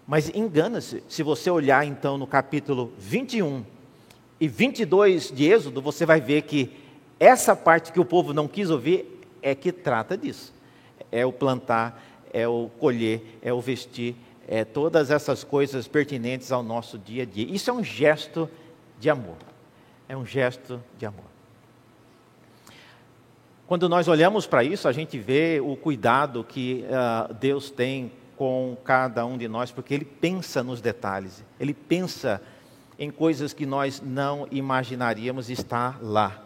Mas 0.06 0.30
engana-se, 0.34 1.02
se 1.08 1.22
você 1.22 1.50
olhar 1.50 1.86
então 1.86 2.18
no 2.18 2.26
capítulo 2.26 2.92
21 2.98 3.64
e 4.38 4.46
22 4.46 5.30
de 5.30 5.46
Êxodo, 5.46 5.80
você 5.80 6.04
vai 6.04 6.20
ver 6.20 6.42
que 6.42 6.70
essa 7.18 7.56
parte 7.56 7.92
que 7.92 8.00
o 8.00 8.04
povo 8.04 8.34
não 8.34 8.46
quis 8.46 8.68
ouvir 8.68 9.17
é 9.50 9.54
que 9.54 9.72
trata 9.72 10.16
disso. 10.16 10.52
É 11.11 11.24
o 11.24 11.32
plantar, 11.32 12.02
é 12.32 12.46
o 12.46 12.70
colher, 12.78 13.38
é 13.42 13.52
o 13.52 13.61
vestir, 13.61 14.14
é 14.46 14.64
todas 14.64 15.11
essas 15.11 15.44
coisas 15.44 15.87
pertinentes 15.88 16.52
ao 16.52 16.62
nosso 16.62 16.98
dia 16.98 17.22
a 17.22 17.26
dia. 17.26 17.46
Isso 17.48 17.70
é 17.70 17.72
um 17.72 17.84
gesto 17.84 18.48
de 18.98 19.11
amor. 19.11 19.37
É 20.08 20.16
um 20.16 20.24
gesto 20.24 20.82
de 20.98 21.06
amor. 21.06 21.24
Quando 23.66 23.87
nós 23.88 24.08
olhamos 24.08 24.46
para 24.46 24.64
isso, 24.64 24.88
a 24.88 24.92
gente 24.92 25.18
vê 25.18 25.61
o 25.62 25.76
cuidado 25.76 26.42
que 26.42 26.84
uh, 26.87 27.34
Deus 27.34 27.70
tem 27.70 28.11
com 28.34 28.74
cada 28.82 29.26
um 29.26 29.37
de 29.37 29.46
nós, 29.46 29.70
porque 29.70 29.92
Ele 29.92 30.06
pensa 30.06 30.62
nos 30.62 30.80
detalhes, 30.80 31.44
Ele 31.61 31.74
pensa 31.74 32.40
em 32.98 33.11
coisas 33.11 33.52
que 33.52 33.66
nós 33.66 34.00
não 34.00 34.48
imaginaríamos 34.50 35.50
estar 35.50 35.98
lá. 36.02 36.42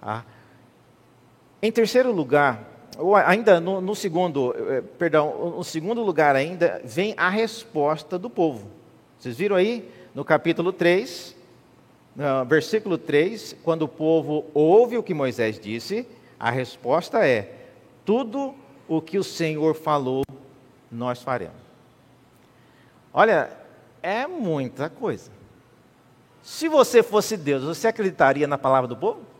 Tá? 0.00 0.24
Em 1.64 1.70
terceiro 1.70 2.10
lugar, 2.10 2.60
ou 2.98 3.14
ainda 3.14 3.60
no, 3.60 3.80
no, 3.80 3.94
segundo, 3.94 4.52
eh, 4.68 4.82
perdão, 4.98 5.52
no 5.56 5.62
segundo 5.62 6.02
lugar 6.02 6.34
ainda 6.34 6.82
vem 6.84 7.14
a 7.16 7.28
resposta 7.28 8.18
do 8.18 8.28
povo. 8.28 8.68
Vocês 9.16 9.36
viram 9.36 9.54
aí 9.54 9.88
no 10.12 10.24
capítulo 10.24 10.72
3, 10.72 11.36
no 12.16 12.44
versículo 12.46 12.98
3, 12.98 13.56
quando 13.62 13.82
o 13.82 13.88
povo 13.88 14.44
ouve 14.52 14.98
o 14.98 15.04
que 15.04 15.14
Moisés 15.14 15.60
disse, 15.60 16.04
a 16.36 16.50
resposta 16.50 17.24
é: 17.24 17.54
tudo 18.04 18.56
o 18.88 19.00
que 19.00 19.16
o 19.16 19.22
Senhor 19.22 19.76
falou, 19.76 20.24
nós 20.90 21.22
faremos. 21.22 21.62
Olha, 23.14 23.50
é 24.02 24.26
muita 24.26 24.90
coisa. 24.90 25.30
Se 26.42 26.66
você 26.66 27.04
fosse 27.04 27.36
Deus, 27.36 27.62
você 27.62 27.86
acreditaria 27.86 28.48
na 28.48 28.58
palavra 28.58 28.88
do 28.88 28.96
povo? 28.96 29.31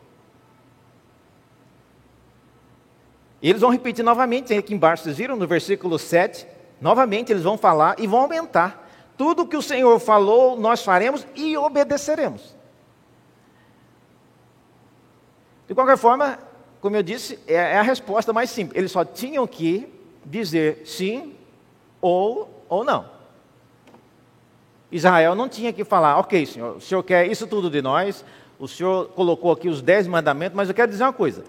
E 3.42 3.50
eles 3.50 3.60
vão 3.60 3.70
repetir 3.70 4.04
novamente, 4.04 4.54
aqui 4.54 4.72
embaixo, 4.72 5.02
vocês 5.02 5.18
viram 5.18 5.34
no 5.34 5.48
versículo 5.48 5.98
7? 5.98 6.46
Novamente 6.80 7.32
eles 7.32 7.42
vão 7.42 7.58
falar 7.58 7.96
e 7.98 8.06
vão 8.06 8.20
aumentar. 8.20 8.88
Tudo 9.18 9.46
que 9.46 9.56
o 9.56 9.62
Senhor 9.62 9.98
falou, 9.98 10.56
nós 10.56 10.84
faremos 10.84 11.26
e 11.34 11.56
obedeceremos. 11.56 12.54
De 15.66 15.74
qualquer 15.74 15.96
forma, 15.96 16.38
como 16.80 16.94
eu 16.94 17.02
disse, 17.02 17.38
é, 17.48 17.54
é 17.54 17.78
a 17.78 17.82
resposta 17.82 18.32
mais 18.32 18.48
simples. 18.48 18.78
Eles 18.78 18.92
só 18.92 19.04
tinham 19.04 19.44
que 19.46 19.88
dizer 20.24 20.82
sim 20.84 21.34
ou, 22.00 22.64
ou 22.68 22.84
não. 22.84 23.10
Israel 24.90 25.34
não 25.34 25.48
tinha 25.48 25.72
que 25.72 25.84
falar, 25.84 26.18
ok, 26.18 26.46
senhor, 26.46 26.76
o 26.76 26.80
senhor 26.80 27.02
quer 27.02 27.26
isso 27.26 27.46
tudo 27.46 27.68
de 27.70 27.82
nós, 27.82 28.24
o 28.58 28.68
senhor 28.68 29.08
colocou 29.08 29.50
aqui 29.50 29.68
os 29.68 29.82
dez 29.82 30.06
mandamentos, 30.06 30.54
mas 30.54 30.68
eu 30.68 30.74
quero 30.74 30.90
dizer 30.90 31.02
uma 31.02 31.12
coisa. 31.12 31.42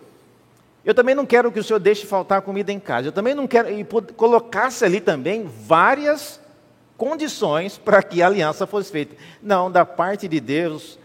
Eu 0.85 0.93
também 0.93 1.15
não 1.15 1.25
quero 1.25 1.51
que 1.51 1.59
o 1.59 1.63
senhor 1.63 1.79
deixe 1.79 2.05
faltar 2.05 2.41
comida 2.41 2.71
em 2.71 2.79
casa. 2.79 3.07
Eu 3.07 3.11
também 3.11 3.33
não 3.33 3.47
quero. 3.47 3.69
E 3.69 3.85
colocasse 4.15 4.83
ali 4.83 4.99
também 4.99 5.45
várias 5.45 6.41
condições 6.97 7.77
para 7.77 8.03
que 8.03 8.21
a 8.21 8.27
aliança 8.27 8.67
fosse 8.67 8.91
feita. 8.91 9.15
Não, 9.41 9.71
da 9.71 9.85
parte 9.85 10.27
de 10.27 10.39
Deus 10.39 10.99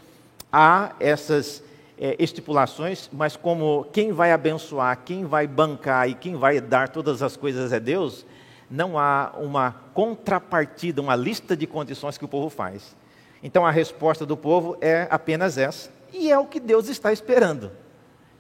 há 0.53 0.93
essas 0.99 1.63
é, 1.99 2.17
estipulações, 2.19 3.09
mas 3.13 3.37
como 3.37 3.85
quem 3.93 4.13
vai 4.13 4.33
abençoar, 4.33 5.01
quem 5.05 5.25
vai 5.25 5.47
bancar 5.47 6.09
e 6.09 6.15
quem 6.15 6.37
vai 6.37 6.61
dar 6.61 6.89
todas 6.89 7.23
as 7.23 7.37
coisas 7.37 7.73
é 7.73 7.81
Deus, 7.81 8.25
não 8.71 8.99
há 8.99 9.33
uma 9.37 9.75
contrapartida, 9.95 11.01
uma 11.01 11.17
lista 11.17 11.57
de 11.57 11.67
condições 11.67 12.19
que 12.19 12.25
o 12.25 12.29
povo 12.29 12.49
faz. 12.49 12.97
Então 13.43 13.67
a 13.67 13.71
resposta 13.71 14.27
do 14.27 14.37
povo 14.37 14.77
é 14.81 15.07
apenas 15.11 15.59
essa, 15.59 15.91
e 16.13 16.31
é 16.31 16.39
o 16.39 16.47
que 16.47 16.61
Deus 16.61 16.89
está 16.89 17.13
esperando. 17.13 17.71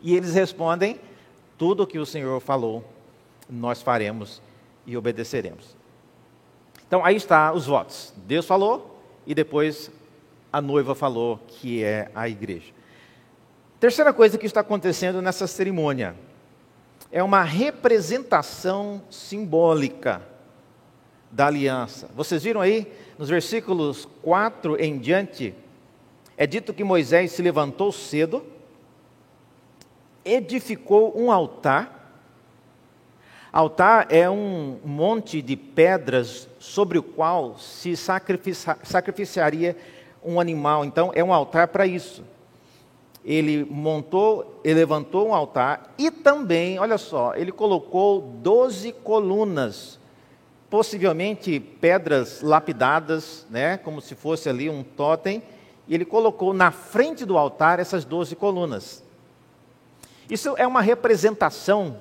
E 0.01 0.15
eles 0.15 0.35
respondem: 0.35 1.01
tudo 1.59 1.83
o 1.83 1.87
que 1.87 1.99
o 1.99 2.07
Senhor 2.07 2.41
falou, 2.41 2.85
nós 3.51 3.83
faremos 3.83 4.41
e 4.87 4.97
obedeceremos. 4.97 5.77
Então 6.87 7.05
aí 7.05 7.17
está 7.17 7.53
os 7.53 7.67
votos. 7.67 8.15
Deus 8.17 8.47
falou 8.47 8.99
e 9.27 9.35
depois 9.35 9.91
a 10.51 10.63
noiva 10.63 10.95
falou, 10.95 11.39
que 11.47 11.85
é 11.85 12.11
a 12.15 12.29
igreja. 12.29 12.73
Terceira 13.79 14.13
coisa 14.13 14.39
que 14.39 14.47
está 14.47 14.61
acontecendo 14.61 15.21
nessa 15.21 15.47
cerimônia 15.47 16.17
é 17.13 17.23
uma 17.23 17.43
representação 17.43 19.03
simbólica 19.11 20.23
da 21.31 21.47
aliança. 21.47 22.09
Vocês 22.15 22.43
viram 22.43 22.61
aí, 22.61 22.91
nos 23.19 23.29
versículos 23.29 24.09
4 24.23 24.81
em 24.81 24.99
diante, 24.99 25.55
é 26.37 26.47
dito 26.47 26.73
que 26.73 26.85
Moisés 26.85 27.33
se 27.33 27.43
levantou 27.43 27.93
cedo, 27.93 28.45
edificou 30.25 31.13
um 31.17 31.31
altar. 31.31 31.95
Altar 33.53 34.07
é 34.11 34.29
um 34.29 34.79
monte 34.85 35.41
de 35.41 35.57
pedras 35.57 36.49
sobre 36.59 36.99
o 36.99 37.03
qual 37.03 37.59
se 37.59 37.95
sacrificiaria 37.97 39.77
um 40.23 40.39
animal. 40.39 40.85
Então, 40.85 41.11
é 41.15 41.25
um 41.25 41.33
altar 41.33 41.69
para 41.69 41.87
isso 41.87 42.23
ele 43.29 43.63
montou, 43.69 44.61
ele 44.65 44.81
levantou 44.81 45.29
um 45.29 45.35
altar 45.35 45.95
e 45.99 46.11
também, 46.11 46.79
olha 46.79 46.97
só, 46.97 47.35
ele 47.35 47.53
colocou 47.53 48.23
doze 48.23 48.91
colunas, 48.91 49.99
possivelmente 50.71 51.61
pedras 51.61 52.41
lapidadas, 52.41 53.47
né, 53.51 53.77
como 53.77 54.01
se 54.01 54.15
fosse 54.15 54.49
ali 54.49 54.71
um 54.71 54.83
totem, 54.83 55.43
e 55.87 55.95
ele 55.95 56.07
colocou 56.07 56.55
na 56.55 56.71
frente 56.71 57.27
do 57.27 57.37
altar 57.37 57.79
essas 57.79 58.03
doze 58.03 58.35
colunas. 58.35 59.05
Isso 60.29 60.55
é 60.57 60.67
uma 60.67 60.81
representação 60.81 62.01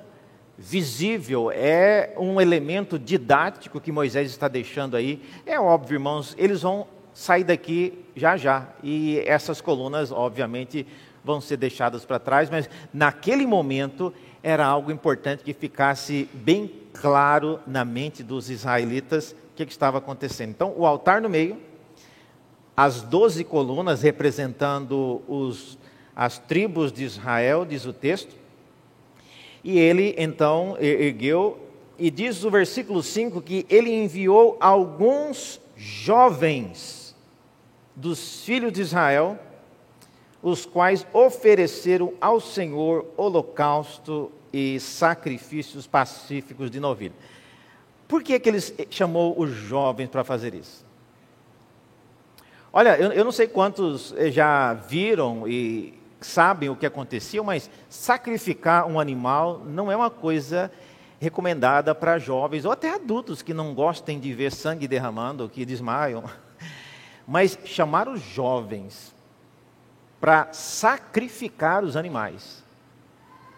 visível, 0.57 1.51
é 1.51 2.13
um 2.17 2.41
elemento 2.41 2.97
didático 2.97 3.79
que 3.79 3.91
Moisés 3.91 4.29
está 4.29 4.47
deixando 4.47 4.97
aí. 4.97 5.21
É 5.45 5.59
óbvio, 5.59 5.95
irmãos, 5.95 6.35
eles 6.37 6.63
vão 6.63 6.87
sair 7.13 7.43
daqui 7.43 8.05
já 8.15 8.35
já, 8.35 8.67
e 8.83 9.19
essas 9.25 9.61
colunas, 9.61 10.11
obviamente, 10.11 10.85
vão 11.23 11.39
ser 11.41 11.57
deixadas 11.57 12.05
para 12.05 12.19
trás, 12.19 12.49
mas 12.49 12.69
naquele 12.93 13.45
momento 13.45 14.13
era 14.41 14.65
algo 14.65 14.91
importante 14.91 15.43
que 15.43 15.53
ficasse 15.53 16.29
bem 16.33 16.71
claro 16.93 17.59
na 17.67 17.83
mente 17.83 18.23
dos 18.23 18.49
israelitas 18.49 19.31
o 19.31 19.55
que, 19.55 19.65
que 19.65 19.71
estava 19.71 19.97
acontecendo. 19.97 20.49
Então, 20.49 20.73
o 20.75 20.85
altar 20.85 21.21
no 21.21 21.29
meio, 21.29 21.57
as 22.75 23.01
doze 23.01 23.43
colunas 23.43 24.03
representando 24.03 25.21
os, 25.27 25.77
as 26.17 26.39
tribos 26.39 26.91
de 26.91 27.03
Israel, 27.03 27.63
diz 27.63 27.85
o 27.85 27.93
texto, 27.93 28.35
e 29.63 29.77
ele 29.77 30.15
então 30.17 30.75
ergueu, 30.79 31.59
e 31.95 32.09
diz 32.09 32.43
o 32.43 32.49
versículo 32.49 33.03
5 33.03 33.39
que 33.39 33.67
ele 33.69 33.91
enviou 33.91 34.57
alguns 34.59 35.61
jovens 35.75 37.15
dos 37.95 38.43
filhos 38.43 38.73
de 38.73 38.81
Israel 38.81 39.37
os 40.41 40.65
quais 40.65 41.05
ofereceram 41.13 42.13
ao 42.19 42.39
Senhor 42.39 43.05
holocausto 43.15 44.31
e 44.51 44.79
sacrifícios 44.79 45.85
pacíficos 45.85 46.71
de 46.71 46.79
novilho. 46.79 47.13
Por 48.07 48.23
que, 48.23 48.39
que 48.39 48.49
ele 48.49 48.59
chamou 48.89 49.39
os 49.39 49.51
jovens 49.51 50.07
para 50.07 50.23
fazer 50.23 50.55
isso? 50.55 50.83
Olha, 52.73 52.97
eu, 52.97 53.11
eu 53.11 53.25
não 53.25 53.31
sei 53.31 53.47
quantos 53.47 54.13
eh, 54.17 54.31
já 54.31 54.73
viram 54.73 55.47
e 55.47 55.97
sabem 56.19 56.69
o 56.69 56.75
que 56.75 56.85
acontecia, 56.85 57.43
mas 57.43 57.69
sacrificar 57.89 58.87
um 58.87 58.99
animal 58.99 59.63
não 59.65 59.91
é 59.91 59.95
uma 59.95 60.09
coisa 60.09 60.71
recomendada 61.19 61.95
para 61.95 62.19
jovens 62.19 62.65
ou 62.65 62.71
até 62.71 62.93
adultos 62.93 63.41
que 63.41 63.53
não 63.53 63.73
gostem 63.73 64.19
de 64.19 64.33
ver 64.33 64.51
sangue 64.51 64.87
derramando, 64.87 65.49
que 65.49 65.65
desmaiam. 65.65 66.23
Mas 67.27 67.57
chamar 67.65 68.07
os 68.07 68.21
jovens 68.21 69.13
para 70.19 70.51
sacrificar 70.53 71.83
os 71.83 71.97
animais 71.97 72.63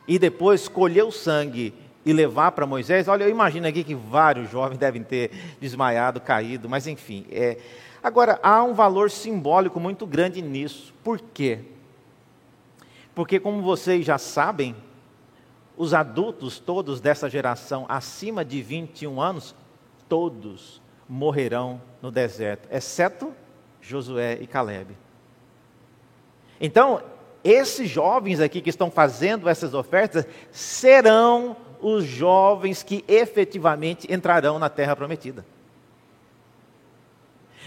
e 0.08 0.17
depois 0.17 0.67
colher 0.67 1.04
o 1.04 1.12
sangue 1.12 1.74
e 2.06 2.12
levar 2.12 2.52
para 2.54 2.65
Moisés. 2.65 3.08
Olha, 3.08 3.26
eu 3.26 3.30
imagino 3.30 3.67
aqui 3.67 3.84
que 3.84 3.93
vários 3.93 4.50
jovens 4.50 4.78
devem 4.80 5.04
ter 5.04 5.32
desmaiado, 5.62 6.19
caído, 6.19 6.67
mas 6.67 6.88
enfim. 6.88 7.26
É... 7.30 7.58
Agora, 8.02 8.39
há 8.41 8.63
um 8.63 8.74
valor 8.74 9.12
simbólico 9.12 9.80
muito 9.80 10.08
grande 10.08 10.41
nisso. 10.41 10.93
Por 11.04 11.19
quê? 11.19 11.60
Porque, 13.13 13.39
como 13.39 13.62
vocês 13.62 14.06
já 14.06 14.17
sabem, 14.17 14.76
os 15.78 15.93
adultos 15.93 16.60
todos 16.60 17.00
dessa 17.00 17.30
geração 17.30 17.86
acima 17.88 18.43
de 18.43 18.62
21 18.62 19.22
anos, 19.22 19.56
todos 20.08 20.82
morrerão 21.08 21.82
no 22.02 22.12
deserto, 22.12 22.67
exceto 22.72 23.34
Josué 23.82 24.38
e 24.41 24.45
Caleb. 24.48 24.95
Então, 26.60 27.02
esses 27.43 27.89
jovens 27.89 28.39
aqui 28.39 28.62
que 28.62 28.69
estão 28.69 28.91
fazendo 28.91 29.48
essas 29.48 29.74
ofertas 29.74 30.26
serão 30.52 31.56
os 31.82 32.04
jovens 32.04 32.84
que 32.84 33.06
efetivamente 33.08 34.12
entrarão 34.12 34.60
na 34.60 34.69
terra 34.69 34.95
prometida. 34.95 35.45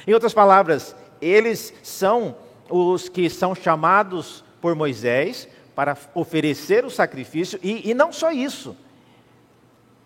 Em 0.07 0.13
outras 0.13 0.35
palavras, 0.35 0.95
eles 1.21 1.73
são 1.83 2.37
os 2.69 3.09
que 3.09 3.31
são 3.31 3.55
chamados 3.55 4.45
por 4.63 4.75
Moisés 4.77 5.49
para 5.75 5.97
oferecer 6.15 6.85
o 6.85 6.91
sacrifício, 6.91 7.59
e, 7.63 7.91
e 7.91 7.93
não 7.93 8.13
só 8.13 8.31
isso. 8.31 8.77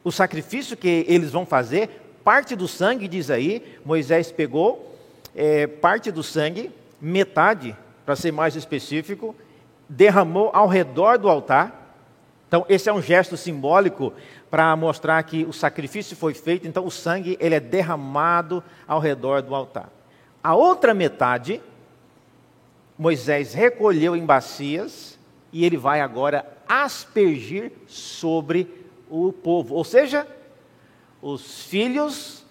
O 0.02 0.10
sacrifício 0.10 0.76
que 0.76 1.04
eles 1.06 1.30
vão 1.30 1.44
fazer, 1.44 2.18
parte 2.24 2.56
do 2.56 2.66
sangue, 2.66 3.06
diz 3.06 3.30
aí, 3.30 3.78
Moisés 3.84 4.32
pegou 4.32 4.96
é, 5.34 5.66
parte 5.66 6.10
do 6.10 6.22
sangue, 6.22 6.72
metade, 7.00 7.76
para 8.04 8.16
ser 8.16 8.32
mais 8.32 8.56
específico, 8.56 9.34
derramou 9.88 10.50
ao 10.54 10.66
redor 10.66 11.18
do 11.18 11.28
altar. 11.28 11.92
Então, 12.48 12.64
esse 12.68 12.88
é 12.88 12.92
um 12.92 13.02
gesto 13.02 13.36
simbólico 13.36 14.12
para 14.48 14.74
mostrar 14.76 15.20
que 15.24 15.44
o 15.44 15.52
sacrifício 15.52 16.16
foi 16.16 16.32
feito, 16.32 16.66
então 16.66 16.86
o 16.86 16.90
sangue 16.90 17.36
ele 17.40 17.56
é 17.56 17.60
derramado 17.60 18.62
ao 18.86 19.00
redor 19.00 19.42
do 19.42 19.54
altar. 19.54 19.90
A 20.42 20.54
outra 20.54 20.94
metade, 20.94 21.60
Moisés 22.98 23.52
recolheu 23.52 24.16
em 24.16 24.24
bacias 24.24 25.18
e 25.52 25.64
ele 25.64 25.76
vai 25.76 26.00
agora 26.00 26.46
aspergir 26.68 27.72
sobre 27.86 28.68
o 29.08 29.32
povo, 29.32 29.74
ou 29.74 29.84
seja, 29.84 30.26
os 31.22 31.62
filhos 31.64 32.44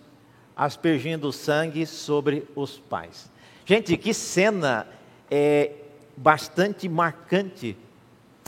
aspergindo 0.56 1.32
sangue 1.32 1.86
sobre 1.86 2.48
os 2.56 2.78
pais. 2.78 3.30
Gente, 3.66 3.98
que 3.98 4.14
cena 4.14 4.88
é 5.30 5.72
bastante 6.16 6.88
marcante, 6.88 7.76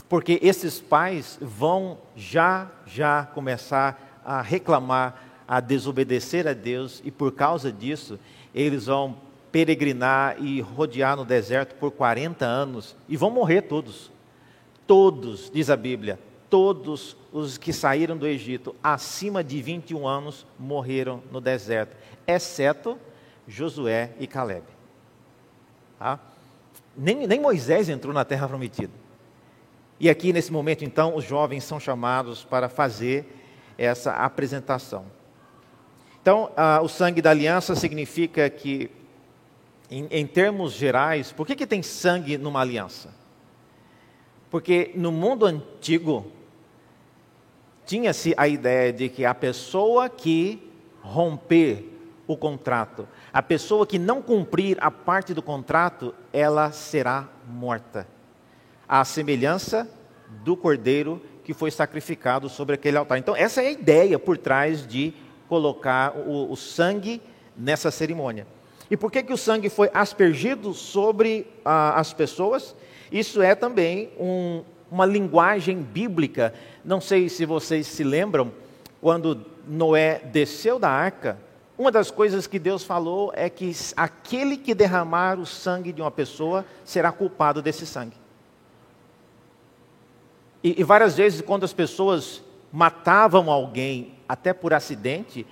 porque 0.08 0.38
esses 0.42 0.80
pais 0.80 1.38
vão 1.40 1.98
já, 2.16 2.70
já 2.86 3.26
começar 3.26 4.20
a 4.24 4.40
reclamar, 4.40 5.22
a 5.46 5.60
desobedecer 5.60 6.46
a 6.46 6.52
Deus, 6.52 7.02
e 7.04 7.10
por 7.10 7.32
causa 7.32 7.70
disso, 7.70 8.18
eles 8.54 8.86
vão 8.86 9.16
peregrinar 9.50 10.36
e 10.42 10.60
rodear 10.60 11.16
no 11.16 11.24
deserto 11.24 11.74
por 11.76 11.90
40 11.90 12.44
anos, 12.44 12.96
e 13.08 13.16
vão 13.16 13.30
morrer 13.30 13.62
todos. 13.62 14.10
Todos, 14.86 15.50
diz 15.50 15.70
a 15.70 15.76
Bíblia, 15.76 16.18
todos 16.48 17.16
os 17.32 17.58
que 17.58 17.72
saíram 17.72 18.16
do 18.16 18.26
Egito 18.26 18.74
acima 18.82 19.44
de 19.44 19.60
21 19.60 20.06
anos 20.06 20.46
morreram 20.58 21.22
no 21.30 21.40
deserto, 21.40 21.96
exceto 22.26 22.98
Josué 23.46 24.12
e 24.18 24.26
Caleb. 24.26 24.64
Tá? 25.98 26.18
Nem, 26.96 27.26
nem 27.26 27.40
Moisés 27.40 27.88
entrou 27.88 28.12
na 28.12 28.24
terra 28.24 28.48
prometida. 28.48 28.92
E 30.00 30.08
aqui, 30.08 30.32
nesse 30.32 30.52
momento, 30.52 30.84
então, 30.84 31.16
os 31.16 31.24
jovens 31.24 31.64
são 31.64 31.80
chamados 31.80 32.44
para 32.44 32.68
fazer 32.68 33.26
essa 33.76 34.12
apresentação. 34.12 35.04
Então, 36.22 36.50
ah, 36.56 36.80
o 36.82 36.88
sangue 36.88 37.22
da 37.22 37.30
aliança 37.30 37.74
significa 37.74 38.48
que, 38.50 38.90
em, 39.90 40.06
em 40.10 40.26
termos 40.26 40.72
gerais, 40.72 41.32
por 41.32 41.46
que, 41.46 41.56
que 41.56 41.66
tem 41.66 41.82
sangue 41.82 42.36
numa 42.36 42.60
aliança? 42.60 43.14
Porque 44.50 44.92
no 44.94 45.12
mundo 45.12 45.46
antigo, 45.46 46.30
tinha-se 47.86 48.34
a 48.36 48.46
ideia 48.46 48.92
de 48.92 49.08
que 49.08 49.24
a 49.24 49.34
pessoa 49.34 50.08
que 50.08 50.62
romper 51.00 51.94
o 52.26 52.36
contrato, 52.36 53.08
a 53.32 53.42
pessoa 53.42 53.86
que 53.86 53.98
não 53.98 54.20
cumprir 54.20 54.76
a 54.80 54.90
parte 54.90 55.32
do 55.32 55.42
contrato, 55.42 56.14
ela 56.32 56.70
será 56.70 57.28
morta. 57.46 58.06
À 58.86 59.04
semelhança 59.04 59.88
do 60.44 60.56
cordeiro 60.56 61.22
que 61.42 61.54
foi 61.54 61.70
sacrificado 61.70 62.50
sobre 62.50 62.74
aquele 62.74 62.98
altar. 62.98 63.16
Então, 63.16 63.34
essa 63.34 63.62
é 63.62 63.68
a 63.68 63.70
ideia 63.70 64.18
por 64.18 64.36
trás 64.36 64.86
de 64.86 65.14
colocar 65.48 66.14
o, 66.14 66.52
o 66.52 66.56
sangue 66.56 67.22
nessa 67.56 67.90
cerimônia. 67.90 68.46
E 68.90 68.96
por 68.96 69.12
que, 69.12 69.22
que 69.22 69.32
o 69.32 69.36
sangue 69.36 69.68
foi 69.68 69.90
aspergido 69.92 70.72
sobre 70.72 71.46
ah, 71.64 71.98
as 71.98 72.12
pessoas? 72.12 72.74
Isso 73.12 73.42
é 73.42 73.54
também 73.54 74.10
um, 74.18 74.62
uma 74.90 75.04
linguagem 75.04 75.82
bíblica. 75.82 76.54
Não 76.84 77.00
sei 77.00 77.28
se 77.28 77.44
vocês 77.44 77.86
se 77.86 78.02
lembram, 78.02 78.52
quando 79.00 79.44
Noé 79.66 80.20
desceu 80.24 80.78
da 80.78 80.88
arca, 80.88 81.38
uma 81.76 81.92
das 81.92 82.10
coisas 82.10 82.46
que 82.46 82.58
Deus 82.58 82.82
falou 82.82 83.30
é 83.34 83.48
que 83.48 83.72
aquele 83.96 84.56
que 84.56 84.74
derramar 84.74 85.38
o 85.38 85.46
sangue 85.46 85.92
de 85.92 86.00
uma 86.00 86.10
pessoa 86.10 86.64
será 86.84 87.12
culpado 87.12 87.62
desse 87.62 87.86
sangue. 87.86 88.16
E, 90.62 90.80
e 90.80 90.82
várias 90.82 91.16
vezes, 91.16 91.40
quando 91.40 91.62
as 91.64 91.72
pessoas 91.72 92.42
matavam 92.72 93.50
alguém, 93.50 94.14
até 94.28 94.52
por 94.52 94.74
acidente, 94.74 95.46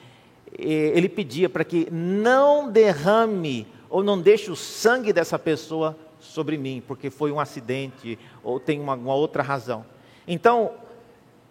ele 0.59 1.09
pedia 1.09 1.49
para 1.49 1.65
que 1.65 1.89
não 1.91 2.71
derrame 2.71 3.67
ou 3.89 4.03
não 4.03 4.21
deixe 4.21 4.51
o 4.51 4.57
sangue 4.57 5.13
dessa 5.13 5.39
pessoa 5.39 5.97
sobre 6.19 6.57
mim, 6.57 6.83
porque 6.87 7.11
foi 7.11 7.31
um 7.31 7.39
acidente 7.39 8.19
ou 8.43 8.59
tem 8.59 8.81
uma, 8.81 8.95
uma 8.95 9.15
outra 9.15 9.43
razão. 9.43 9.85
Então, 10.27 10.73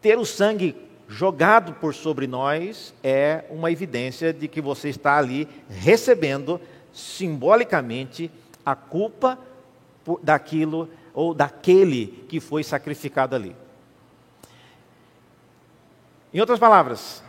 ter 0.01 0.17
o 0.17 0.25
sangue 0.25 0.75
jogado 1.07 1.73
por 1.73 1.93
sobre 1.93 2.27
nós 2.27 2.93
é 3.03 3.45
uma 3.49 3.71
evidência 3.71 4.33
de 4.33 4.47
que 4.47 4.59
você 4.59 4.89
está 4.89 5.17
ali 5.17 5.47
recebendo 5.69 6.59
simbolicamente 6.91 8.31
a 8.65 8.75
culpa 8.75 9.37
daquilo 10.21 10.89
ou 11.13 11.33
daquele 11.33 12.25
que 12.27 12.39
foi 12.39 12.63
sacrificado 12.63 13.35
ali. 13.35 13.55
Em 16.33 16.39
outras 16.39 16.59
palavras, 16.59 17.23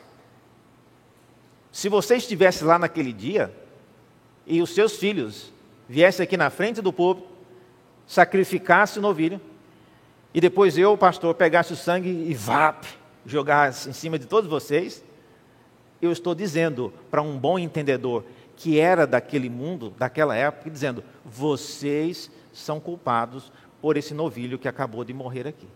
se 1.77 1.91
você 1.91 2.17
estivesse 2.17 2.65
lá 2.65 2.79
naquele 2.79 3.13
dia 3.13 3.55
e 4.47 4.63
os 4.63 4.71
seus 4.71 4.97
filhos 4.97 5.53
viessem 5.87 6.25
aqui 6.25 6.35
na 6.35 6.49
frente 6.49 6.81
do 6.81 6.91
povo, 6.91 7.27
sacrificasse 8.07 8.99
o 8.99 9.03
novilho, 9.03 9.39
e 10.33 10.41
depois 10.41 10.79
eu, 10.79 10.97
pastor, 10.97 11.35
pegasse 11.35 11.75
o 11.75 11.77
sangue 11.77 12.09
e 12.09 12.33
vá, 12.33 12.81
jogasse 13.27 13.91
em 13.91 13.93
cima 13.93 14.19
de 14.19 14.25
todos 14.25 14.49
vocês, 14.49 15.05
eu 16.01 16.11
estou 16.11 16.35
dizendo 16.35 16.95
para 17.11 17.21
um 17.21 17.37
bom 17.39 17.59
entendedor 17.59 18.25
que 18.57 18.81
era 18.81 19.07
daquele 19.07 19.51
mundo, 19.51 19.93
daquela 19.99 20.35
época, 20.35 20.71
dizendo: 20.71 21.05
vocês 21.27 22.31
são 22.55 22.81
culpados 22.81 23.53
por 23.83 23.99
esse 23.99 24.15
novilho 24.15 24.59
que 24.59 24.67
acabou 24.67 25.05
de 25.05 25.13
morrer 25.13 25.47
aqui. 25.47 25.69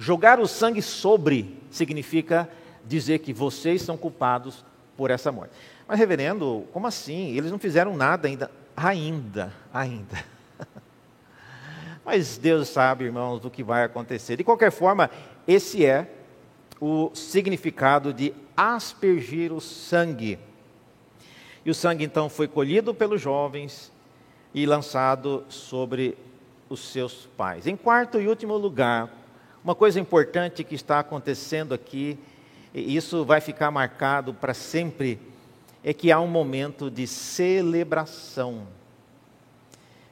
Jogar 0.00 0.40
o 0.40 0.48
sangue 0.48 0.82
sobre 0.82 1.60
significa 1.70 2.50
dizer 2.84 3.20
que 3.20 3.32
vocês 3.32 3.82
são 3.82 3.96
culpados 3.96 4.64
por 4.96 5.10
essa 5.10 5.32
morte. 5.32 5.52
Mas, 5.86 5.98
reverendo, 5.98 6.64
como 6.72 6.86
assim? 6.86 7.36
Eles 7.36 7.50
não 7.50 7.58
fizeram 7.58 7.96
nada 7.96 8.28
ainda. 8.28 8.50
Ainda, 8.76 9.52
ainda. 9.72 10.24
Mas 12.04 12.38
Deus 12.38 12.68
sabe, 12.68 13.04
irmãos, 13.04 13.40
do 13.40 13.50
que 13.50 13.62
vai 13.62 13.84
acontecer. 13.84 14.36
De 14.36 14.44
qualquer 14.44 14.70
forma, 14.70 15.10
esse 15.46 15.84
é 15.84 16.10
o 16.80 17.10
significado 17.14 18.12
de 18.12 18.34
aspergir 18.56 19.52
o 19.52 19.60
sangue. 19.60 20.38
E 21.64 21.70
o 21.70 21.74
sangue 21.74 22.04
então 22.04 22.28
foi 22.28 22.48
colhido 22.48 22.92
pelos 22.92 23.20
jovens 23.20 23.92
e 24.52 24.66
lançado 24.66 25.44
sobre 25.48 26.18
os 26.68 26.80
seus 26.80 27.26
pais. 27.36 27.66
Em 27.66 27.76
quarto 27.76 28.20
e 28.20 28.26
último 28.26 28.56
lugar, 28.56 29.10
uma 29.62 29.74
coisa 29.74 30.00
importante 30.00 30.64
que 30.64 30.74
está 30.74 30.98
acontecendo 30.98 31.72
aqui, 31.72 32.18
e 32.74 32.96
isso 32.96 33.24
vai 33.24 33.40
ficar 33.40 33.70
marcado 33.70 34.32
para 34.32 34.54
sempre, 34.54 35.18
é 35.84 35.92
que 35.92 36.10
há 36.10 36.20
um 36.20 36.26
momento 36.26 36.90
de 36.90 37.06
celebração. 37.06 38.66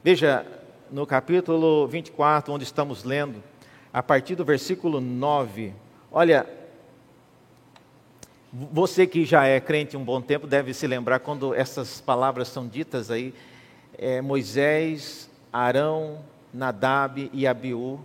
Veja, 0.03 0.45
no 0.91 1.05
capítulo 1.05 1.87
24, 1.87 2.53
onde 2.53 2.63
estamos 2.63 3.03
lendo, 3.03 3.41
a 3.93 4.03
partir 4.03 4.35
do 4.35 4.45
versículo 4.45 4.99
9. 4.99 5.73
Olha, 6.11 6.45
você 8.51 9.07
que 9.07 9.25
já 9.25 9.45
é 9.45 9.59
crente 9.59 9.95
um 9.95 10.03
bom 10.03 10.21
tempo 10.21 10.45
deve 10.45 10.73
se 10.73 10.85
lembrar 10.85 11.19
quando 11.19 11.55
essas 11.55 12.01
palavras 12.01 12.49
são 12.49 12.67
ditas 12.67 13.09
aí: 13.09 13.33
é, 13.97 14.21
Moisés, 14.21 15.29
Arão, 15.51 16.19
Nadab 16.53 17.29
e 17.31 17.47
Abiú 17.47 17.99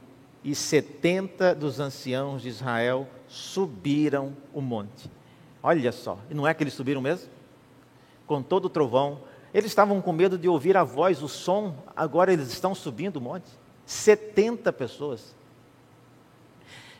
e 0.44 0.54
setenta 0.54 1.52
dos 1.52 1.80
anciãos 1.80 2.42
de 2.42 2.48
Israel 2.48 3.08
subiram 3.28 4.36
o 4.52 4.60
monte. 4.60 5.10
Olha 5.62 5.92
só, 5.92 6.18
e 6.30 6.34
não 6.34 6.46
é 6.46 6.54
que 6.54 6.62
eles 6.62 6.74
subiram 6.74 7.00
mesmo? 7.00 7.28
Com 8.26 8.42
todo 8.42 8.66
o 8.66 8.70
trovão. 8.70 9.20
Eles 9.52 9.70
estavam 9.70 10.00
com 10.02 10.12
medo 10.12 10.36
de 10.38 10.48
ouvir 10.48 10.76
a 10.76 10.84
voz, 10.84 11.22
o 11.22 11.28
som, 11.28 11.74
agora 11.96 12.32
eles 12.32 12.48
estão 12.48 12.74
subindo 12.74 13.16
o 13.16 13.20
monte. 13.20 13.48
70 13.86 14.72
pessoas. 14.72 15.34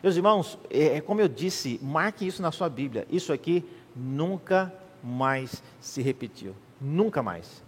Meus 0.01 0.15
irmãos, 0.15 0.57
é, 0.69 0.97
é, 0.97 1.01
como 1.01 1.21
eu 1.21 1.27
disse, 1.27 1.79
marque 1.81 2.25
isso 2.25 2.41
na 2.41 2.51
sua 2.51 2.69
Bíblia. 2.69 3.05
Isso 3.09 3.33
aqui 3.33 3.65
nunca 3.95 4.73
mais 5.03 5.61
se 5.79 6.01
repetiu. 6.01 6.55
Nunca 6.79 7.23
mais. 7.23 7.63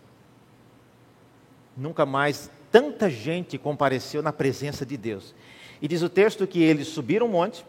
Nunca 1.75 2.05
mais 2.05 2.49
tanta 2.71 3.09
gente 3.09 3.57
compareceu 3.57 4.21
na 4.21 4.31
presença 4.31 4.85
de 4.85 4.95
Deus. 4.95 5.33
E 5.81 5.87
diz 5.87 6.01
o 6.01 6.09
texto 6.09 6.45
que 6.45 6.61
eles 6.61 6.87
subiram 6.87 7.25
o 7.25 7.29
monte. 7.29 7.65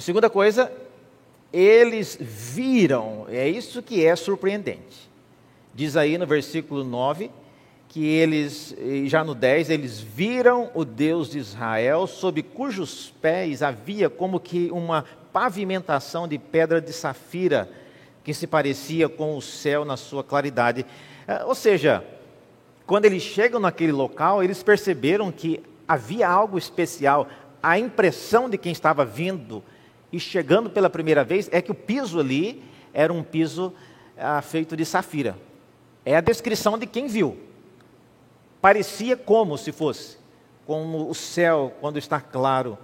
A 0.00 0.02
segunda 0.02 0.30
coisa, 0.30 0.72
eles 1.52 2.16
viram, 2.18 3.26
é 3.28 3.46
isso 3.46 3.82
que 3.82 4.02
é 4.02 4.16
surpreendente. 4.16 5.10
Diz 5.74 5.94
aí 5.94 6.16
no 6.16 6.26
versículo 6.26 6.82
9 6.82 7.30
que 7.86 8.06
eles, 8.06 8.74
já 9.04 9.22
no 9.22 9.34
10, 9.34 9.68
eles 9.68 10.00
viram 10.00 10.70
o 10.74 10.86
Deus 10.86 11.28
de 11.28 11.38
Israel, 11.38 12.06
sob 12.06 12.42
cujos 12.42 13.12
pés 13.20 13.62
havia 13.62 14.08
como 14.08 14.40
que 14.40 14.70
uma 14.70 15.04
pavimentação 15.34 16.26
de 16.26 16.38
pedra 16.38 16.80
de 16.80 16.94
safira, 16.94 17.70
que 18.24 18.32
se 18.32 18.46
parecia 18.46 19.06
com 19.06 19.36
o 19.36 19.42
céu 19.42 19.84
na 19.84 19.98
sua 19.98 20.24
claridade. 20.24 20.86
É, 21.28 21.44
ou 21.44 21.54
seja, 21.54 22.02
quando 22.86 23.04
eles 23.04 23.22
chegam 23.22 23.60
naquele 23.60 23.92
local, 23.92 24.42
eles 24.42 24.62
perceberam 24.62 25.30
que 25.30 25.62
havia 25.86 26.26
algo 26.26 26.56
especial. 26.56 27.28
A 27.62 27.78
impressão 27.78 28.48
de 28.48 28.56
quem 28.56 28.72
estava 28.72 29.04
vindo 29.04 29.62
e 30.12 30.18
chegando 30.18 30.70
pela 30.70 30.90
primeira 30.90 31.24
vez 31.24 31.48
é 31.52 31.62
que 31.62 31.70
o 31.70 31.74
piso 31.74 32.18
ali 32.18 32.62
era 32.92 33.12
um 33.12 33.22
piso 33.22 33.72
ah, 34.18 34.42
feito 34.42 34.76
de 34.76 34.84
safira. 34.84 35.36
É 36.04 36.16
a 36.16 36.20
descrição 36.20 36.78
de 36.78 36.86
quem 36.86 37.06
viu 37.06 37.50
parecia 38.60 39.16
como 39.16 39.56
se 39.56 39.72
fosse, 39.72 40.18
como 40.66 41.08
o 41.08 41.14
céu 41.14 41.74
quando 41.80 41.98
está 41.98 42.20
claro. 42.20 42.78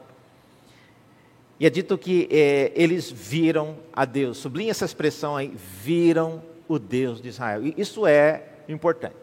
E 1.59 1.67
é 1.67 1.71
dito 1.71 1.97
que 1.97 2.29
é, 2.31 2.73
eles 2.75 3.11
viram 3.11 3.77
a 3.93 4.05
Deus, 4.05 4.39
sublinha 4.39 4.71
essa 4.71 4.85
expressão 4.85 5.37
aí, 5.37 5.53
viram 5.57 6.43
o 6.69 6.79
Deus 6.79 7.21
de 7.21 7.29
Israel. 7.29 7.65
E 7.65 7.75
isso 7.77 8.07
é 8.07 8.45
importante. 8.69 9.15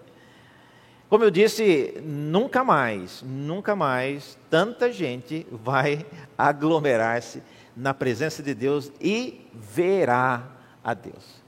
Como 1.10 1.24
eu 1.24 1.30
disse, 1.30 2.02
nunca 2.04 2.64
mais, 2.64 3.22
nunca 3.22 3.76
mais 3.76 4.38
tanta 4.50 4.92
gente 4.92 5.46
vai 5.52 6.06
aglomerar-se 6.36 7.44
na 7.76 7.94
presença 7.94 8.44
de 8.44 8.54
Deus 8.54 8.92
e 9.00 9.42
verá 9.54 10.48
a 10.84 10.94
Deus. 10.94 11.44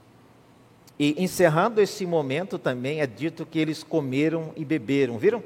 E 0.98 1.22
encerrando 1.22 1.80
esse 1.80 2.06
momento 2.06 2.58
também 2.58 3.00
é 3.00 3.06
dito 3.06 3.44
que 3.44 3.58
eles 3.58 3.82
comeram 3.82 4.52
e 4.56 4.64
beberam, 4.64 5.18
viram? 5.18 5.42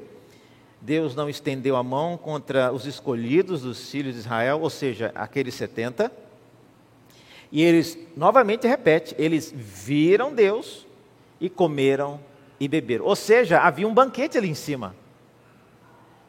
Deus 0.79 1.15
não 1.15 1.29
estendeu 1.29 1.75
a 1.75 1.83
mão 1.83 2.17
contra 2.17 2.71
os 2.71 2.85
escolhidos 2.85 3.61
dos 3.61 3.89
filhos 3.91 4.13
de 4.13 4.21
Israel, 4.21 4.61
ou 4.61 4.69
seja, 4.69 5.11
aqueles 5.13 5.53
70. 5.53 6.11
E 7.51 7.61
eles, 7.61 7.97
novamente 8.15 8.65
repete, 8.65 9.13
eles 9.19 9.53
viram 9.53 10.33
Deus 10.33 10.87
e 11.39 11.49
comeram 11.49 12.19
e 12.59 12.67
beberam. 12.67 13.05
Ou 13.05 13.15
seja, 13.15 13.59
havia 13.59 13.87
um 13.87 13.93
banquete 13.93 14.37
ali 14.37 14.49
em 14.49 14.55
cima. 14.55 14.95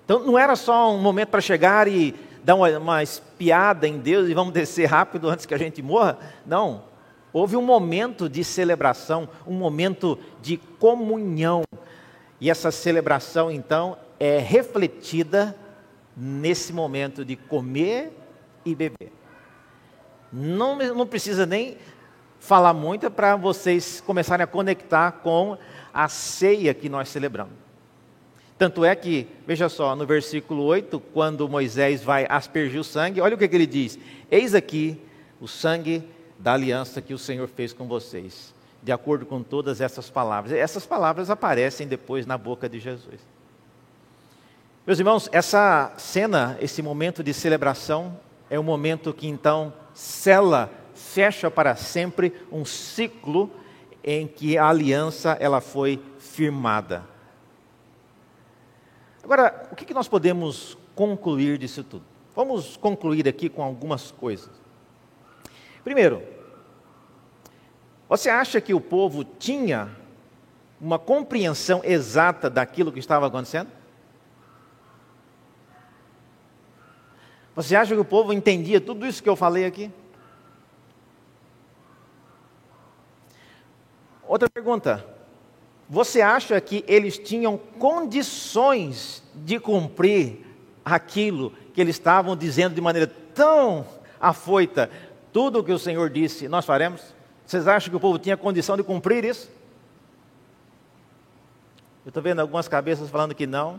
Então 0.05 0.25
não 0.25 0.39
era 0.39 0.57
só 0.57 0.93
um 0.93 0.99
momento 0.99 1.29
para 1.29 1.41
chegar 1.41 1.87
e 1.87 2.15
dar 2.43 2.55
uma, 2.55 2.69
uma 2.79 3.03
espiada 3.03 3.87
em 3.87 3.99
Deus 3.99 4.29
e 4.29 4.35
vamos 4.35 4.53
descer 4.53 4.87
rápido 4.87 5.29
antes 5.29 5.47
que 5.47 5.55
a 5.55 5.59
gente 5.59 5.83
morra. 5.83 6.19
Não. 6.45 6.85
Houve 7.33 7.57
um 7.57 7.63
momento 7.63 8.29
de 8.29 8.45
celebração, 8.45 9.29
um 9.47 9.55
momento 9.55 10.19
de 10.43 10.57
comunhão. 10.57 11.63
E 12.41 12.51
essa 12.51 12.71
celebração, 12.71 13.51
então, 13.51 13.97
é 14.21 14.39
refletida 14.39 15.57
nesse 16.17 16.73
momento 16.73 17.25
de 17.25 17.37
comer 17.37 18.13
e 18.65 18.75
beber. 18.75 19.13
Não, 20.33 20.77
não 20.77 21.07
precisa 21.07 21.47
nem 21.47 21.77
falar 22.39 22.75
muito 22.75 23.11
para 23.11 23.37
vocês 23.37 24.01
começarem 24.01 24.45
a 24.45 24.47
conectar 24.47 25.13
com 25.13 25.57
a 25.95 26.09
ceia 26.09 26.75
que 26.75 26.89
nós 26.89 27.09
celebramos. 27.09 27.62
Tanto 28.63 28.85
é 28.85 28.95
que, 28.95 29.27
veja 29.45 29.69
só, 29.69 29.97
no 29.97 30.07
versículo 30.07 30.63
8, 30.63 31.01
quando 31.13 31.49
Moisés 31.49 32.01
vai 32.01 32.29
aspergir 32.29 32.79
o 32.79 32.85
sangue, 32.85 33.21
olha 33.21 33.35
o 33.35 33.39
que, 33.39 33.49
que 33.49 33.57
ele 33.57 33.67
diz: 33.67 33.99
Eis 34.31 34.55
aqui 34.55 35.03
o 35.41 35.49
sangue 35.49 36.09
da 36.39 36.53
aliança 36.53 37.03
que 37.03 37.13
o 37.13 37.19
Senhor 37.19 37.49
fez 37.49 37.73
com 37.73 37.89
vocês, 37.89 38.55
de 38.81 38.93
acordo 38.93 39.27
com 39.27 39.43
todas 39.43 39.81
essas 39.81 40.09
palavras. 40.09 40.53
Essas 40.53 40.87
palavras 40.87 41.29
aparecem 41.29 41.89
depois 41.89 42.25
na 42.25 42.39
boca 42.39 42.69
de 42.69 42.79
Jesus. 42.79 43.19
Meus 44.87 45.01
irmãos, 45.01 45.29
essa 45.33 45.93
cena, 45.99 46.57
esse 46.61 46.83
momento 46.83 47.21
de 47.21 47.35
celebração, 47.35 48.17
é 48.49 48.61
um 48.61 48.63
momento 48.63 49.13
que 49.13 49.27
então 49.27 49.73
sela, 49.93 50.71
fecha 50.95 51.51
para 51.51 51.75
sempre 51.75 52.33
um 52.53 52.65
ciclo 52.65 53.51
em 54.05 54.25
que 54.25 54.57
a 54.57 54.69
aliança 54.69 55.37
ela 55.41 55.61
foi 55.61 56.01
firmada. 56.21 57.11
Agora, 59.23 59.69
o 59.71 59.77
que 59.77 59.95
nós 59.95 60.09
podemos 60.09 60.77
concluir 60.95 61.59
disso 61.59 61.85
tudo? 61.85 62.05
Vamos 62.35 62.77
concluir 62.77 63.29
aqui 63.29 63.49
com 63.49 63.63
algumas 63.63 64.11
coisas. 64.11 64.51
Primeiro, 65.85 66.23
você 68.09 68.29
acha 68.29 68.61
que 68.61 68.75
o 68.75 68.81
povo 68.81 69.25
tinha 69.25 69.91
uma 70.81 70.99
compreensão 70.99 71.81
exata 71.85 72.51
daquilo 72.51 72.93
que 72.93 72.99
estava 72.99 73.27
acontecendo? 73.27 73.71
Você 77.55 77.77
acha 77.77 77.95
que 77.95 78.01
o 78.01 78.05
povo 78.05 78.33
entendia 78.33 78.81
tudo 78.81 79.07
isso 79.07 79.23
que 79.23 79.29
eu 79.29 79.37
falei 79.37 79.67
aqui? 79.67 79.91
Outra 84.27 84.49
pergunta. 84.49 85.12
Você 85.93 86.23
acha 86.23 86.59
que 86.59 86.83
eles 86.89 87.19
tinham 87.19 87.59
condições 87.79 89.23
de 89.35 89.61
cumprir 89.61 90.39
aquilo 90.83 91.53
que 91.75 91.83
eles 91.83 91.97
estavam 91.97 92.35
dizendo 92.35 92.75
de 92.75 92.81
maneira 92.81 93.07
tão 93.35 93.87
afoita, 94.19 94.89
tudo 95.35 95.59
o 95.59 95.63
que 95.63 95.71
o 95.71 95.79
Senhor 95.79 96.09
disse, 96.09 96.49
nós 96.49 96.65
faremos? 96.65 97.03
Vocês 97.45 97.69
acham 97.69 97.91
que 97.91 97.97
o 97.97 98.01
povo 98.01 98.19
tinha 98.19 98.39
condição 98.39 98.75
de 98.75 98.83
cumprir 98.83 99.23
isso? 99.23 99.51
Eu 102.07 102.09
estou 102.09 102.23
vendo 102.23 102.41
algumas 102.41 102.67
cabeças 102.67 103.11
falando 103.11 103.35
que 103.35 103.47
não. 103.47 103.79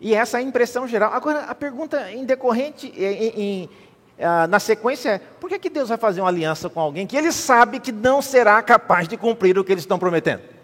E 0.00 0.16
essa 0.16 0.38
é 0.38 0.40
a 0.40 0.42
impressão 0.42 0.88
geral. 0.88 1.12
Agora, 1.12 1.44
a 1.44 1.54
pergunta 1.54 2.10
em 2.10 2.24
decorrente, 2.24 2.88
em, 2.88 3.40
em, 3.40 3.70
ah, 4.18 4.48
na 4.48 4.58
sequência 4.58 5.10
é: 5.10 5.18
por 5.18 5.48
que, 5.48 5.60
que 5.60 5.70
Deus 5.70 5.90
vai 5.90 5.96
fazer 5.96 6.22
uma 6.22 6.28
aliança 6.28 6.68
com 6.68 6.80
alguém 6.80 7.06
que 7.06 7.16
ele 7.16 7.30
sabe 7.30 7.78
que 7.78 7.92
não 7.92 8.20
será 8.20 8.60
capaz 8.64 9.06
de 9.06 9.16
cumprir 9.16 9.56
o 9.56 9.62
que 9.62 9.70
eles 9.70 9.84
estão 9.84 9.96
prometendo? 9.96 10.55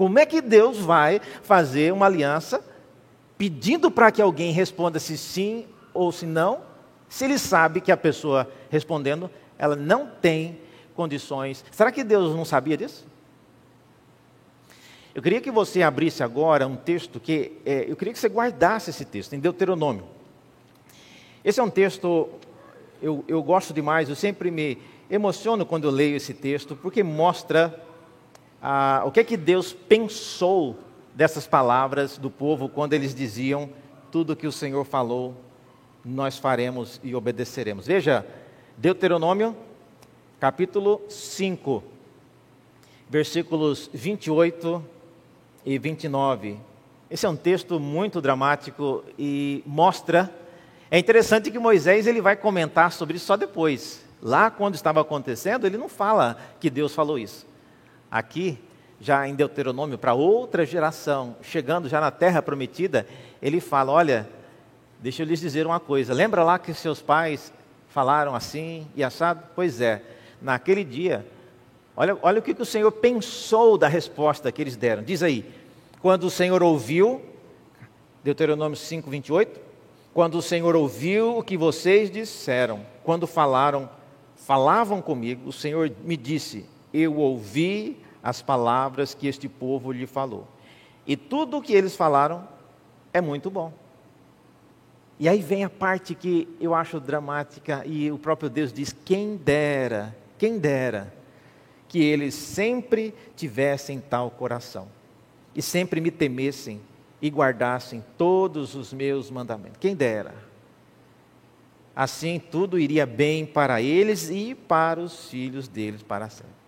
Como 0.00 0.18
é 0.18 0.24
que 0.24 0.40
Deus 0.40 0.78
vai 0.78 1.20
fazer 1.42 1.92
uma 1.92 2.06
aliança 2.06 2.64
pedindo 3.36 3.90
para 3.90 4.10
que 4.10 4.22
alguém 4.22 4.50
responda 4.50 4.98
se 4.98 5.18
sim 5.18 5.66
ou 5.92 6.10
se 6.10 6.24
não, 6.24 6.62
se 7.06 7.26
ele 7.26 7.38
sabe 7.38 7.82
que 7.82 7.92
a 7.92 7.98
pessoa 7.98 8.50
respondendo, 8.70 9.30
ela 9.58 9.76
não 9.76 10.06
tem 10.06 10.58
condições. 10.94 11.62
Será 11.70 11.92
que 11.92 12.02
Deus 12.02 12.34
não 12.34 12.46
sabia 12.46 12.78
disso? 12.78 13.06
Eu 15.14 15.20
queria 15.20 15.38
que 15.38 15.50
você 15.50 15.82
abrisse 15.82 16.22
agora 16.22 16.66
um 16.66 16.76
texto 16.76 17.20
que. 17.20 17.60
É, 17.66 17.84
eu 17.86 17.94
queria 17.94 18.14
que 18.14 18.18
você 18.18 18.30
guardasse 18.30 18.88
esse 18.88 19.04
texto, 19.04 19.34
em 19.34 19.38
Deuteronômio. 19.38 20.04
Esse 21.44 21.60
é 21.60 21.62
um 21.62 21.68
texto, 21.68 22.26
eu, 23.02 23.22
eu 23.28 23.42
gosto 23.42 23.74
demais, 23.74 24.08
eu 24.08 24.16
sempre 24.16 24.50
me 24.50 24.78
emociono 25.10 25.66
quando 25.66 25.84
eu 25.84 25.90
leio 25.90 26.16
esse 26.16 26.32
texto, 26.32 26.74
porque 26.74 27.02
mostra 27.02 27.89
ah, 28.62 29.02
o 29.06 29.10
que 29.10 29.20
é 29.20 29.24
que 29.24 29.36
Deus 29.36 29.72
pensou 29.72 30.78
dessas 31.14 31.46
palavras 31.46 32.18
do 32.18 32.30
povo 32.30 32.68
quando 32.68 32.92
eles 32.92 33.14
diziam 33.14 33.68
tudo 34.10 34.36
que 34.36 34.46
o 34.46 34.52
Senhor 34.52 34.84
falou 34.84 35.34
nós 36.04 36.38
faremos 36.38 37.00
e 37.02 37.14
obedeceremos. 37.14 37.86
Veja, 37.86 38.26
Deuteronômio, 38.76 39.56
capítulo 40.38 41.00
5, 41.08 41.82
versículos 43.08 43.90
28 43.92 44.82
e 45.64 45.78
29. 45.78 46.58
Esse 47.10 47.26
é 47.26 47.28
um 47.28 47.36
texto 47.36 47.78
muito 47.78 48.20
dramático 48.20 49.04
e 49.18 49.62
mostra. 49.66 50.32
É 50.90 50.98
interessante 50.98 51.50
que 51.50 51.58
Moisés 51.58 52.06
ele 52.06 52.20
vai 52.20 52.36
comentar 52.36 52.92
sobre 52.92 53.16
isso 53.16 53.26
só 53.26 53.36
depois. 53.36 54.04
Lá, 54.22 54.50
quando 54.50 54.74
estava 54.74 55.00
acontecendo, 55.00 55.66
ele 55.66 55.76
não 55.76 55.88
fala 55.88 56.38
que 56.60 56.70
Deus 56.70 56.94
falou 56.94 57.18
isso. 57.18 57.46
Aqui, 58.10 58.58
já 59.00 59.26
em 59.26 59.34
Deuteronômio, 59.34 59.96
para 59.96 60.12
outra 60.12 60.66
geração, 60.66 61.36
chegando 61.42 61.88
já 61.88 62.00
na 62.00 62.10
terra 62.10 62.42
prometida, 62.42 63.06
ele 63.40 63.60
fala: 63.60 63.92
Olha, 63.92 64.28
deixa 64.98 65.22
eu 65.22 65.26
lhes 65.26 65.40
dizer 65.40 65.66
uma 65.66 65.80
coisa, 65.80 66.12
lembra 66.12 66.44
lá 66.44 66.58
que 66.58 66.74
seus 66.74 67.00
pais 67.00 67.52
falaram 67.88 68.34
assim 68.34 68.86
e 68.94 69.02
assado? 69.02 69.42
Pois 69.54 69.80
é, 69.80 70.02
naquele 70.40 70.84
dia, 70.84 71.26
olha, 71.96 72.18
olha 72.22 72.38
o 72.38 72.42
que, 72.42 72.54
que 72.54 72.62
o 72.62 72.66
Senhor 72.66 72.90
pensou 72.92 73.78
da 73.78 73.88
resposta 73.88 74.52
que 74.52 74.60
eles 74.60 74.76
deram. 74.76 75.02
Diz 75.02 75.22
aí, 75.22 75.44
quando 76.00 76.24
o 76.24 76.30
Senhor 76.30 76.62
ouviu, 76.62 77.22
Deuteronômio 78.22 78.76
5, 78.76 79.08
28, 79.10 79.60
quando 80.12 80.36
o 80.36 80.42
Senhor 80.42 80.76
ouviu 80.76 81.38
o 81.38 81.42
que 81.42 81.56
vocês 81.56 82.10
disseram, 82.10 82.80
quando 83.02 83.26
falaram, 83.26 83.88
falavam 84.36 85.00
comigo, 85.00 85.48
o 85.48 85.52
Senhor 85.52 85.90
me 86.04 86.16
disse: 86.16 86.66
Eu 86.92 87.16
ouvi 87.16 87.96
as 88.22 88.42
palavras 88.42 89.14
que 89.14 89.26
este 89.26 89.48
povo 89.48 89.92
lhe 89.92 90.06
falou. 90.06 90.46
E 91.06 91.16
tudo 91.16 91.58
o 91.58 91.62
que 91.62 91.72
eles 91.72 91.96
falaram 91.96 92.46
é 93.12 93.20
muito 93.20 93.50
bom. 93.50 93.72
E 95.18 95.28
aí 95.28 95.42
vem 95.42 95.64
a 95.64 95.70
parte 95.70 96.14
que 96.14 96.48
eu 96.60 96.74
acho 96.74 96.98
dramática, 96.98 97.84
e 97.84 98.10
o 98.10 98.18
próprio 98.18 98.48
Deus 98.48 98.72
diz: 98.72 98.94
quem 99.04 99.36
dera, 99.36 100.16
quem 100.38 100.58
dera, 100.58 101.12
que 101.88 102.02
eles 102.02 102.34
sempre 102.34 103.14
tivessem 103.36 104.00
tal 104.00 104.30
coração, 104.30 104.88
e 105.54 105.60
sempre 105.60 106.00
me 106.00 106.10
temessem 106.10 106.80
e 107.20 107.28
guardassem 107.28 108.02
todos 108.16 108.74
os 108.74 108.92
meus 108.92 109.30
mandamentos. 109.30 109.78
Quem 109.78 109.94
dera. 109.94 110.34
Assim 111.94 112.38
tudo 112.38 112.78
iria 112.78 113.04
bem 113.04 113.44
para 113.44 113.82
eles 113.82 114.30
e 114.30 114.54
para 114.54 115.00
os 115.00 115.28
filhos 115.28 115.68
deles 115.68 116.02
para 116.02 116.30
sempre. 116.30 116.59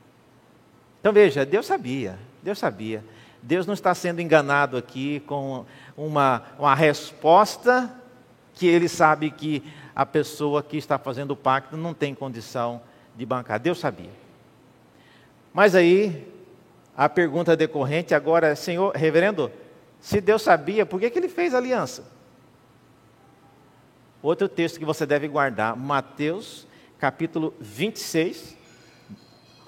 Então 1.03 1.12
veja, 1.12 1.44
Deus 1.44 1.66
sabia, 1.66 2.16
Deus 2.44 2.61
sabia. 2.61 3.03
Deus 3.42 3.66
não 3.66 3.74
está 3.74 3.92
sendo 3.92 4.20
enganado 4.20 4.76
aqui 4.76 5.18
com 5.26 5.66
uma, 5.96 6.44
uma 6.57 6.76
resposta 6.76 7.92
que 8.55 8.68
ele 8.68 8.88
sabe 8.88 9.32
que 9.32 9.64
a 9.96 10.07
pessoa 10.07 10.62
que 10.62 10.76
está 10.76 10.98
fazendo 10.98 11.32
o 11.32 11.36
pacto 11.36 11.76
não 11.76 11.92
tem 11.92 12.14
condição 12.14 12.80
de 13.16 13.26
bancar. 13.26 13.59
Deus 13.59 13.80
sabia. 13.80 14.12
Mas 15.53 15.74
aí, 15.74 16.24
a 16.96 17.09
pergunta 17.09 17.57
decorrente 17.57 18.14
agora 18.14 18.46
é, 18.46 18.55
Senhor, 18.55 18.94
reverendo, 18.94 19.50
se 20.00 20.20
Deus 20.20 20.42
sabia, 20.42 20.86
por 20.86 21.00
que, 21.00 21.11
que 21.11 21.18
ele 21.18 21.28
fez 21.28 21.53
aliança? 21.53 22.05
Outro 24.22 24.48
texto 24.48 24.78
que 24.78 24.84
você 24.84 25.05
deve 25.05 25.26
guardar, 25.26 25.74
Mateus, 25.74 26.64
capítulo 26.96 27.53
26. 27.61 28.62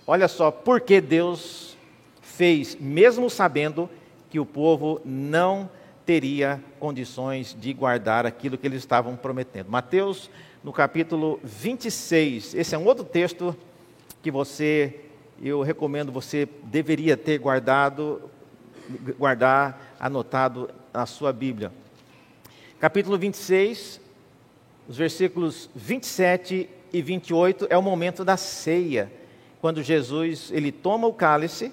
Olha 0.06 0.28
só, 0.28 0.50
por 0.50 0.82
que 0.82 1.00
Deus 1.00 1.76
fez, 2.20 2.76
mesmo 2.78 3.30
sabendo 3.30 3.88
que 4.28 4.38
o 4.38 4.44
povo 4.44 5.00
não 5.04 5.70
teria 6.04 6.62
condições 6.78 7.56
de 7.58 7.72
guardar 7.72 8.26
aquilo 8.26 8.58
que 8.58 8.66
eles 8.66 8.80
estavam 8.80 9.16
prometendo. 9.16 9.70
Mateus, 9.70 10.28
no 10.62 10.72
capítulo 10.72 11.40
26, 11.42 12.54
esse 12.54 12.74
é 12.74 12.78
um 12.78 12.84
outro 12.84 13.04
texto 13.04 13.56
que 14.22 14.30
você, 14.30 15.00
eu 15.40 15.62
recomendo, 15.62 16.12
você 16.12 16.46
deveria 16.64 17.16
ter 17.16 17.38
guardado, 17.38 18.30
guardar 19.18 19.96
anotado 19.98 20.68
na 20.92 21.06
sua 21.06 21.32
Bíblia. 21.32 21.72
Capítulo 22.78 23.16
26, 23.16 24.00
os 24.86 24.98
versículos 24.98 25.70
27 25.74 26.68
e 26.92 27.00
28 27.00 27.66
é 27.70 27.78
o 27.78 27.82
momento 27.82 28.22
da 28.22 28.36
ceia, 28.36 29.10
quando 29.64 29.82
Jesus 29.82 30.50
ele 30.52 30.70
toma 30.70 31.06
o 31.06 31.14
cálice 31.14 31.72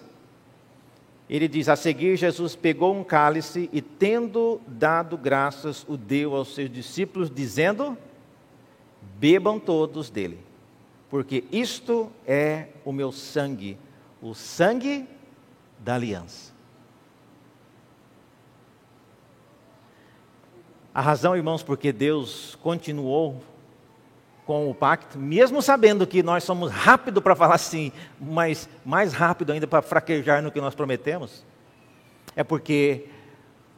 ele 1.29 1.45
diz: 1.45 1.67
A 1.67 1.75
seguir, 1.75 2.15
Jesus 2.15 2.55
pegou 2.55 2.95
um 2.95 3.03
cálice 3.03 3.69
e, 3.73 3.81
tendo 3.81 4.61
dado 4.65 5.17
graças, 5.17 5.85
o 5.89 5.97
deu 5.97 6.33
aos 6.33 6.55
seus 6.55 6.71
discípulos, 6.71 7.29
dizendo: 7.29 7.97
Bebam 9.19 9.59
todos 9.59 10.09
dele, 10.09 10.39
porque 11.09 11.43
isto 11.51 12.09
é 12.25 12.67
o 12.85 12.93
meu 12.93 13.11
sangue, 13.11 13.77
o 14.21 14.33
sangue 14.33 15.05
da 15.77 15.95
aliança. 15.95 16.53
A 20.93 21.01
razão, 21.01 21.35
irmãos, 21.35 21.61
porque 21.61 21.91
Deus 21.91 22.57
continuou 22.61 23.41
com 24.45 24.69
o 24.69 24.73
pacto, 24.73 25.17
mesmo 25.19 25.61
sabendo 25.61 26.05
que 26.07 26.23
nós 26.23 26.43
somos 26.43 26.71
rápidos 26.71 27.21
para 27.21 27.35
falar 27.35 27.57
sim, 27.57 27.91
mas 28.19 28.67
mais 28.83 29.13
rápido 29.13 29.51
ainda 29.51 29.67
para 29.67 29.81
fraquejar 29.81 30.41
no 30.41 30.51
que 30.51 30.59
nós 30.59 30.75
prometemos, 30.75 31.45
é 32.35 32.43
porque 32.43 33.07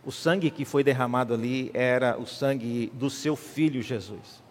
o 0.05 0.11
sangue 0.11 0.49
que 0.49 0.65
foi 0.65 0.83
derramado 0.83 1.33
ali 1.33 1.69
era 1.73 2.17
o 2.19 2.25
sangue 2.25 2.91
do 2.93 3.09
seu 3.09 3.35
filho 3.35 3.81
Jesus. 3.81 4.41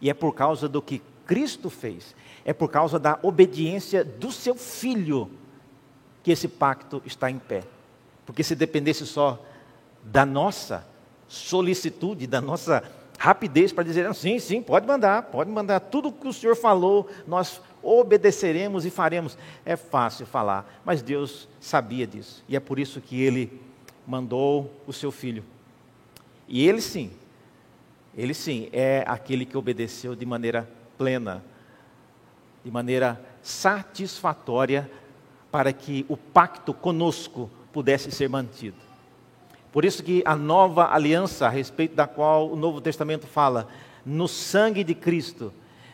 E 0.00 0.10
é 0.10 0.14
por 0.14 0.34
causa 0.34 0.68
do 0.68 0.82
que 0.82 1.02
Cristo 1.26 1.70
fez, 1.70 2.14
é 2.44 2.52
por 2.52 2.68
causa 2.68 2.98
da 2.98 3.18
obediência 3.22 4.04
do 4.04 4.32
seu 4.32 4.54
filho 4.54 5.30
que 6.22 6.30
esse 6.30 6.48
pacto 6.48 7.02
está 7.04 7.30
em 7.30 7.38
pé. 7.38 7.62
Porque 8.26 8.42
se 8.42 8.54
dependesse 8.54 9.06
só 9.06 9.42
da 10.02 10.26
nossa 10.26 10.86
solicitude, 11.28 12.26
da 12.26 12.40
nossa 12.40 12.82
rapidez 13.22 13.72
para 13.72 13.84
dizer, 13.84 14.12
sim, 14.16 14.40
sim, 14.40 14.60
pode 14.60 14.84
mandar, 14.84 15.22
pode 15.22 15.48
mandar, 15.48 15.78
tudo 15.78 16.10
que 16.10 16.26
o 16.26 16.32
Senhor 16.32 16.56
falou, 16.56 17.08
nós 17.24 17.60
obedeceremos 17.80 18.84
e 18.84 18.90
faremos. 18.90 19.38
É 19.64 19.76
fácil 19.76 20.26
falar, 20.26 20.80
mas 20.84 21.02
Deus 21.02 21.48
sabia 21.60 22.04
disso, 22.04 22.42
e 22.48 22.56
é 22.56 22.60
por 22.60 22.80
isso 22.80 23.00
que 23.00 23.22
Ele 23.22 23.60
mandou 24.04 24.72
o 24.88 24.92
seu 24.92 25.12
filho. 25.12 25.44
E 26.48 26.66
Ele 26.66 26.80
sim, 26.80 27.12
Ele 28.16 28.34
sim 28.34 28.68
é 28.72 29.04
aquele 29.06 29.46
que 29.46 29.56
obedeceu 29.56 30.16
de 30.16 30.26
maneira 30.26 30.68
plena, 30.98 31.44
de 32.64 32.72
maneira 32.72 33.24
satisfatória, 33.40 34.90
para 35.48 35.72
que 35.72 36.04
o 36.08 36.16
pacto 36.16 36.74
conosco 36.74 37.48
pudesse 37.72 38.10
ser 38.10 38.28
mantido. 38.28 38.81
Por 39.72 39.84
isso 39.84 40.02
que 40.02 40.22
a 40.26 40.36
nova 40.36 40.92
aliança, 40.92 41.46
a 41.46 41.50
respeito 41.50 41.96
da 41.96 42.06
qual 42.06 42.50
o 42.50 42.56
Novo 42.56 42.80
Testamento 42.80 43.26
fala, 43.26 43.66
no 44.04 44.28
sangue 44.28 44.84
de 44.84 44.94
Cristo, 44.94 45.52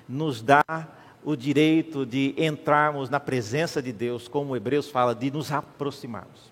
nos 0.08 0.42
dá 0.42 0.64
o 1.24 1.36
direito 1.36 2.04
de 2.04 2.34
entrarmos 2.36 3.08
na 3.08 3.20
presença 3.20 3.80
de 3.80 3.92
Deus, 3.92 4.26
como 4.26 4.52
o 4.52 4.56
Hebreus 4.56 4.90
fala, 4.90 5.14
de 5.14 5.30
nos 5.30 5.52
aproximarmos. 5.52 6.47